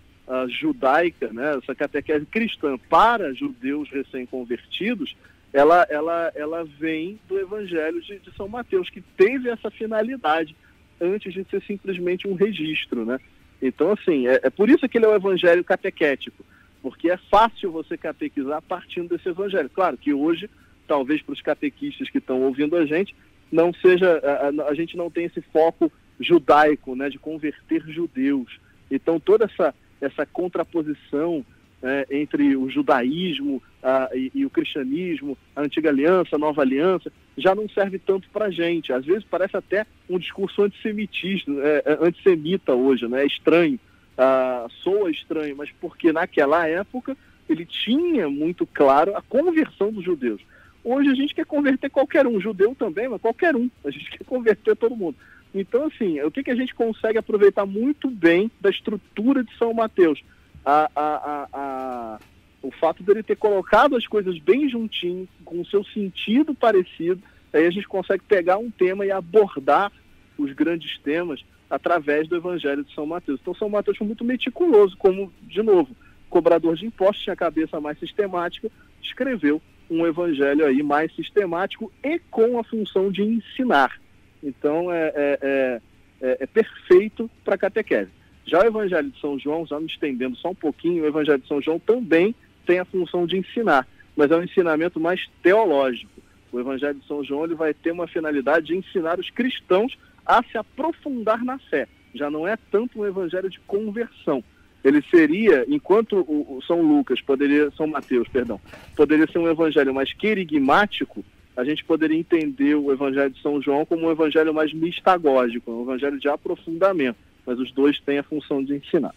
judaica, 0.49 1.33
né, 1.33 1.57
essa 1.57 1.75
catequese 1.75 2.27
cristã 2.27 2.79
para 2.89 3.35
judeus 3.35 3.89
recém-convertidos, 3.91 5.17
ela, 5.53 5.87
ela, 5.89 6.33
ela 6.35 6.65
vem 6.65 7.19
do 7.29 7.39
Evangelho 7.39 8.01
de, 8.03 8.19
de, 8.19 8.35
São 8.37 8.49
Mateus, 8.49 8.91
que 8.91 9.01
teve 9.01 9.49
essa 9.49 9.71
finalidade 9.71 10.55
antes 11.01 11.33
de 11.33 11.45
ser 11.45 11.63
simplesmente 11.63 12.29
um 12.29 12.35
registro, 12.35 13.05
né? 13.05 13.19
Então, 13.61 13.93
assim, 13.93 14.27
é, 14.27 14.41
é 14.43 14.51
por 14.51 14.69
isso 14.69 14.89
que 14.89 14.99
ele 14.99 15.07
é 15.07 15.09
o 15.09 15.15
Evangelho 15.15 15.65
catequético, 15.65 16.45
porque 16.87 17.11
é 17.11 17.17
fácil 17.17 17.73
você 17.73 17.97
catequizar 17.97 18.63
partindo 18.63 19.09
desse 19.09 19.29
Evangelho. 19.29 19.69
Claro 19.69 19.97
que 19.97 20.15
hoje, 20.15 20.49
talvez 20.87 21.21
para 21.21 21.33
os 21.33 21.43
catequistas 21.43 22.09
que 22.09 22.19
estão 22.19 22.41
ouvindo 22.43 22.77
a 22.77 22.87
gente, 22.87 23.13
não 23.51 23.75
seja, 23.75 24.23
a, 24.25 24.71
a 24.71 24.73
gente 24.73 24.97
não 24.97 25.11
tem 25.11 25.25
esse 25.25 25.41
foco 25.41 25.91
judaico, 26.21 26.95
né, 26.95 27.09
de 27.09 27.19
converter 27.19 27.83
judeus. 27.89 28.61
Então, 28.89 29.19
toda 29.19 29.47
essa, 29.47 29.75
essa 30.01 30.25
contraposição 30.27 31.45
é, 31.83 32.07
entre 32.09 32.57
o 32.57 32.71
judaísmo 32.71 33.61
a, 33.83 34.09
e, 34.15 34.31
e, 34.33 34.47
o 34.47 34.51
cristianismo, 34.51 35.37
a 35.57 35.63
antiga 35.63 35.89
aliança, 35.89 36.37
a 36.37 36.39
nova 36.39 36.63
aliança, 36.63 37.13
já 37.37 37.53
não 37.53 37.69
serve 37.69 37.99
tanto 37.99 38.31
para 38.31 38.45
a 38.45 38.51
gente. 38.53 38.93
Às 38.93 39.05
vezes 39.05 39.25
parece 39.29 39.57
até 39.57 39.85
um 40.09 40.21
discurso 40.21 40.63
antissemitista, 40.63 41.51
é, 41.51 41.83
é, 41.85 41.99
antissemita 42.01 42.75
hoje, 42.75 43.09
né? 43.09 43.25
é 43.25 43.27
estranho, 43.27 43.77
ah, 44.17 44.67
soa 44.83 45.11
estranho, 45.11 45.57
mas 45.57 45.71
porque 45.81 46.13
naquela 46.13 46.67
época 46.67 47.17
ele 47.49 47.65
tinha 47.65 48.29
muito 48.29 48.67
claro 48.67 49.17
a 49.17 49.23
conversão 49.23 49.93
dos 49.93 50.05
judeus. 50.05 50.41
Hoje 50.83 51.11
a 51.11 51.15
gente 51.15 51.35
quer 51.35 51.45
converter 51.45 51.91
qualquer 51.91 52.27
um, 52.27 52.41
judeu 52.41 52.75
também, 52.75 53.09
mas 53.09 53.21
qualquer 53.21 53.57
um. 53.57 53.71
A 53.85 53.91
gente 53.91 54.09
quer 54.17 54.25
converter 54.25 54.77
todo 54.77 54.97
mundo. 54.97 55.17
Então, 55.55 55.87
assim, 55.87 56.21
o 56.21 56.31
que, 56.31 56.43
que 56.43 56.51
a 56.51 56.55
gente 56.55 56.75
consegue 56.75 57.19
aproveitar 57.19 57.65
muito 57.65 58.11
bem 58.11 58.51
da 58.61 58.71
estrutura 58.71 59.43
de 59.43 59.57
São 59.57 59.73
Mateus? 59.73 60.23
A, 60.65 60.91
a, 60.95 61.49
a, 61.53 62.19
o 62.63 62.71
fato 62.71 63.03
dele 63.03 63.23
ter 63.23 63.37
colocado 63.37 63.97
as 63.97 64.07
coisas 64.07 64.39
bem 64.39 64.69
juntinho, 64.69 65.27
com 65.45 65.61
o 65.61 65.67
seu 65.67 65.85
sentido 65.85 66.55
parecido, 66.55 67.23
aí 67.53 67.67
a 67.67 67.71
gente 67.71 67.89
consegue 67.89 68.23
pegar 68.25 68.59
um 68.59 68.71
tema 68.71 69.07
e 69.07 69.11
abordar 69.11 69.91
os 70.37 70.53
grandes 70.53 70.99
temas 70.99 71.43
através 71.69 72.29
do 72.29 72.37
Evangelho 72.37 72.85
de 72.85 72.95
São 72.95 73.07
Mateus. 73.07 73.41
Então, 73.41 73.55
São 73.55 73.69
Mateus 73.69 73.97
foi 73.97 74.07
muito 74.07 74.25
meticuloso, 74.25 74.97
como, 74.97 75.33
de 75.43 75.63
novo, 75.63 75.95
cobrador 76.29 76.77
de 76.77 76.87
impostos, 76.87 77.25
tinha 77.25 77.35
a 77.35 77.37
cabeça 77.37 77.81
mais 77.81 77.99
sistemática, 77.99 78.71
escreveu 79.03 79.61
um 79.89 80.07
evangelho 80.07 80.67
aí 80.67 80.83
mais 80.83 81.15
sistemático 81.15 81.93
e 82.03 82.19
com 82.31 82.59
a 82.59 82.65
função 82.65 83.11
de 83.11 83.23
ensinar. 83.23 84.01
Então 84.43 84.93
é, 84.93 85.13
é, 85.15 85.39
é, 85.43 85.81
é, 86.21 86.37
é 86.41 86.47
perfeito 86.47 87.31
para 87.45 87.59
catequese. 87.59 88.11
Já 88.45 88.61
o 88.61 88.67
Evangelho 88.67 89.11
de 89.11 89.21
São 89.21 89.37
João, 89.39 89.67
já 89.67 89.79
me 89.81 89.87
estendendo 89.87 90.37
só 90.37 90.51
um 90.51 90.55
pouquinho, 90.55 91.03
o 91.03 91.07
Evangelho 91.07 91.41
de 91.41 91.49
São 91.49 91.61
João 91.61 91.81
também 91.81 92.35
tem 92.65 92.79
a 92.79 92.85
função 92.85 93.27
de 93.27 93.37
ensinar, 93.37 93.87
mas 94.17 94.31
é 94.31 94.37
um 94.37 94.43
ensinamento 94.43 95.01
mais 95.01 95.27
teológico. 95.43 96.13
O 96.53 96.61
Evangelho 96.61 96.99
de 96.99 97.07
São 97.07 97.25
João 97.25 97.45
ele 97.45 97.57
vai 97.57 97.75
ter 97.75 97.91
uma 97.91 98.07
finalidade 98.07 98.67
de 98.67 98.77
ensinar 98.77 99.19
os 99.19 99.31
cristãos 99.31 99.99
a 100.27 100.43
se 100.43 100.59
aprofundar 100.59 101.45
na 101.45 101.59
fé. 101.59 101.87
Já 102.15 102.31
não 102.31 102.47
é 102.47 102.57
tanto 102.71 103.01
um 103.01 103.07
evangelho 103.07 103.49
de 103.49 103.61
conversão. 103.61 104.43
Ele 104.83 105.03
seria, 105.11 105.65
enquanto 105.69 106.21
o, 106.21 106.61
São 106.67 106.81
Lucas 106.81 107.21
poderia, 107.21 107.71
São 107.73 107.87
Mateus, 107.87 108.29
perdão, 108.29 108.61
poderia 108.95 109.27
ser 109.27 109.39
um 109.39 109.49
evangelho 109.49 109.93
mais 109.93 110.13
querigmático, 110.13 111.25
a 111.57 111.65
gente 111.65 111.85
poderia 111.85 112.19
entender 112.19 112.75
o 112.75 112.93
Evangelho 112.93 113.31
de 113.31 113.41
São 113.41 113.61
João 113.63 113.87
como 113.87 114.07
um 114.07 114.11
evangelho 114.11 114.53
mais 114.53 114.75
mistagógico, 114.75 115.73
um 115.73 115.83
evangelho 115.83 116.21
de 116.21 116.29
aprofundamento, 116.29 117.17
mas 117.47 117.59
os 117.59 117.73
dois 117.73 117.99
têm 118.01 118.19
a 118.19 118.23
função 118.23 118.63
de 118.63 118.75
ensinar. 118.75 119.15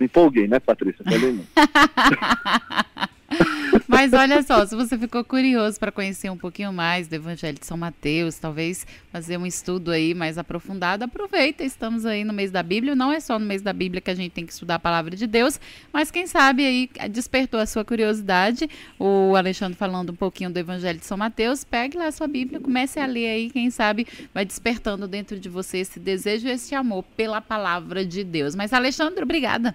Me 0.00 0.06
empolguei, 0.06 0.48
né, 0.48 0.58
Patrícia? 0.58 1.04
Falei 1.04 1.40
Mas 3.86 4.12
olha 4.12 4.42
só, 4.42 4.64
se 4.66 4.74
você 4.74 4.98
ficou 4.98 5.24
curioso 5.24 5.78
para 5.78 5.92
conhecer 5.92 6.30
um 6.30 6.36
pouquinho 6.36 6.72
mais 6.72 7.08
do 7.08 7.14
Evangelho 7.14 7.58
de 7.58 7.66
São 7.66 7.76
Mateus, 7.76 8.38
talvez 8.38 8.86
fazer 9.12 9.36
um 9.36 9.46
estudo 9.46 9.90
aí 9.90 10.14
mais 10.14 10.38
aprofundado, 10.38 11.04
aproveita, 11.04 11.64
estamos 11.64 12.06
aí 12.06 12.24
no 12.24 12.32
mês 12.32 12.50
da 12.50 12.62
Bíblia, 12.62 12.94
não 12.94 13.12
é 13.12 13.20
só 13.20 13.38
no 13.38 13.46
mês 13.46 13.62
da 13.62 13.72
Bíblia 13.72 14.00
que 14.00 14.10
a 14.10 14.14
gente 14.14 14.32
tem 14.32 14.46
que 14.46 14.52
estudar 14.52 14.76
a 14.76 14.78
palavra 14.78 15.14
de 15.14 15.26
Deus, 15.26 15.60
mas 15.92 16.10
quem 16.10 16.26
sabe 16.26 16.64
aí 16.64 16.90
despertou 17.10 17.60
a 17.60 17.66
sua 17.66 17.84
curiosidade, 17.84 18.68
o 18.98 19.34
Alexandre 19.36 19.76
falando 19.76 20.10
um 20.10 20.16
pouquinho 20.16 20.50
do 20.50 20.58
Evangelho 20.58 20.98
de 20.98 21.06
São 21.06 21.16
Mateus, 21.16 21.64
pegue 21.64 21.96
lá 21.96 22.06
a 22.06 22.12
sua 22.12 22.26
Bíblia, 22.26 22.60
comece 22.60 22.98
a 23.00 23.06
ler 23.06 23.28
aí, 23.28 23.50
quem 23.50 23.70
sabe 23.70 24.06
vai 24.32 24.44
despertando 24.44 25.06
dentro 25.06 25.38
de 25.38 25.48
você 25.48 25.78
esse 25.78 26.00
desejo, 26.00 26.48
esse 26.48 26.74
amor 26.74 27.04
pela 27.16 27.40
palavra 27.40 28.04
de 28.04 28.24
Deus. 28.24 28.54
Mas 28.54 28.72
Alexandre, 28.72 29.22
obrigada. 29.22 29.74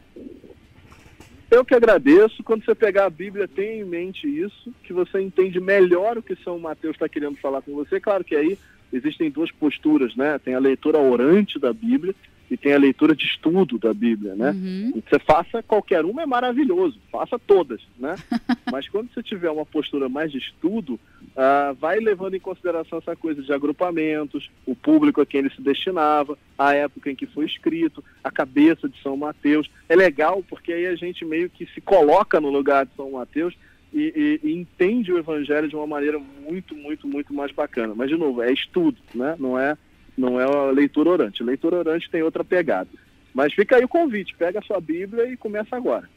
Eu 1.53 1.63
que 1.63 1.75
agradeço. 1.75 2.43
Quando 2.43 2.65
você 2.65 2.73
pegar 2.73 3.05
a 3.05 3.09
Bíblia, 3.11 3.47
tenha 3.47 3.75
em 3.75 3.85
mente 3.85 4.27
isso, 4.27 4.73
que 4.83 4.91
você 4.91 5.21
entende 5.21 5.59
melhor 5.59 6.17
o 6.17 6.23
que 6.23 6.35
São 6.37 6.57
Mateus 6.57 6.95
está 6.95 7.07
querendo 7.07 7.37
falar 7.37 7.61
com 7.61 7.75
você. 7.75 7.99
Claro 7.99 8.23
que 8.23 8.35
aí 8.35 8.57
existem 8.91 9.29
duas 9.29 9.51
posturas, 9.51 10.15
né? 10.15 10.39
Tem 10.39 10.55
a 10.55 10.59
leitura 10.59 10.97
orante 10.97 11.59
da 11.59 11.71
Bíblia 11.71 12.15
e 12.49 12.57
tem 12.57 12.73
a 12.73 12.77
leitura 12.77 13.15
de 13.15 13.25
estudo 13.25 13.77
da 13.77 13.93
Bíblia, 13.93 14.35
né? 14.35 14.51
Uhum. 14.51 15.01
Você 15.09 15.17
faça 15.19 15.63
qualquer 15.63 16.05
uma 16.05 16.21
é 16.21 16.25
maravilhoso, 16.25 16.99
faça 17.11 17.39
todas, 17.39 17.81
né? 17.97 18.15
Mas 18.71 18.87
quando 18.87 19.11
você 19.11 19.23
tiver 19.23 19.49
uma 19.49 19.65
postura 19.65 20.07
mais 20.07 20.31
de 20.31 20.37
estudo, 20.37 20.93
uh, 20.93 21.73
vai 21.79 21.99
levando 21.99 22.35
em 22.35 22.39
consideração 22.39 22.99
essa 22.99 23.15
coisa 23.15 23.41
de 23.41 23.51
agrupamentos, 23.51 24.49
o 24.65 24.75
público 24.75 25.21
a 25.21 25.25
quem 25.25 25.39
ele 25.39 25.49
se 25.49 25.61
destinava, 25.61 26.37
a 26.57 26.73
época 26.73 27.09
em 27.09 27.15
que 27.15 27.25
foi 27.25 27.45
escrito, 27.45 28.03
a 28.23 28.29
cabeça 28.29 28.87
de 28.87 29.01
São 29.01 29.17
Mateus. 29.17 29.69
É 29.89 29.95
legal 29.95 30.43
porque 30.47 30.73
aí 30.73 30.85
a 30.87 30.95
gente 30.95 31.25
meio 31.25 31.49
que 31.49 31.65
se 31.67 31.81
coloca 31.81 32.39
no 32.39 32.49
lugar 32.49 32.85
de 32.85 32.95
São 32.95 33.11
Mateus 33.11 33.55
e, 33.93 34.39
e, 34.43 34.47
e, 34.47 34.53
entende 34.53 35.13
o 35.13 35.19
evangelho 35.19 35.67
de 35.67 35.75
uma 35.75 35.85
maneira 35.85 36.19
muito, 36.19 36.75
muito, 36.75 37.07
muito 37.07 37.33
mais 37.33 37.51
bacana. 37.51 37.93
Mas, 37.95 38.09
de 38.09 38.17
novo, 38.17 38.41
é 38.41 38.51
estudo, 38.51 38.97
né? 39.13 39.35
Não 39.39 39.57
é 39.57 39.77
não 40.17 40.39
é 40.39 40.43
a 40.43 40.71
leitura 40.71 41.09
orante. 41.09 41.41
A 41.41 41.45
leitura 41.45 41.77
orante 41.77 42.09
tem 42.09 42.23
outra 42.23 42.43
pegada. 42.43 42.89
Mas 43.33 43.53
fica 43.53 43.77
aí 43.77 43.83
o 43.83 43.87
convite, 43.87 44.35
pega 44.35 44.59
a 44.59 44.61
sua 44.61 44.79
Bíblia 44.79 45.27
e 45.27 45.37
começa 45.37 45.75
agora. 45.75 46.07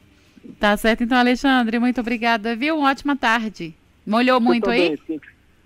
Tá 0.59 0.77
certo, 0.77 1.03
então, 1.03 1.17
Alexandre, 1.17 1.79
muito 1.79 1.99
obrigada, 1.99 2.55
viu? 2.55 2.77
Uma 2.77 2.91
ótima 2.91 3.15
tarde. 3.15 3.73
Molhou 4.05 4.39
muito 4.39 4.69
aí? 4.69 4.97
Sim. 5.07 5.19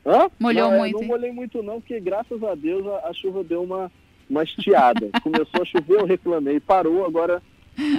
Hã? 0.06 0.30
Molhou 0.40 0.72
não, 0.72 0.80
muito? 0.80 1.00
não 1.00 1.08
molhei 1.08 1.32
muito 1.32 1.62
não, 1.62 1.80
porque 1.80 2.00
graças 2.00 2.42
a 2.44 2.56
Deus 2.56 2.88
a, 2.88 3.10
a 3.10 3.14
chuva 3.14 3.44
deu 3.44 3.64
uma, 3.64 3.92
uma 4.30 4.44
estiada. 4.44 5.10
Começou 5.22 5.62
a 5.62 5.66
chover, 5.66 6.00
eu 6.00 6.06
reclamei, 6.06 6.60
parou, 6.60 7.06
agora 7.06 7.42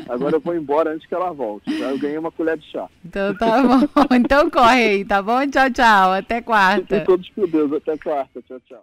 Agora 0.08 0.36
eu 0.36 0.40
vou 0.40 0.54
embora 0.54 0.92
antes 0.92 1.06
que 1.06 1.14
ela 1.14 1.32
volte. 1.32 1.72
Eu 1.72 1.98
ganhei 1.98 2.18
uma 2.18 2.30
colher 2.30 2.56
de 2.56 2.70
chá. 2.70 2.88
Então 3.04 3.34
tá 3.34 3.62
bom. 3.62 3.88
Então 4.14 4.50
corre 4.50 4.84
aí, 4.84 5.04
tá 5.04 5.22
bom? 5.22 5.46
Tchau, 5.48 5.70
tchau. 5.70 6.12
Até 6.12 6.40
quarta. 6.40 6.82
Fiquem 6.82 7.04
todos 7.04 7.28
por 7.30 7.48
Deus. 7.48 7.72
Até 7.72 7.96
quarta. 7.96 8.42
Tchau, 8.42 8.60
tchau. 8.68 8.80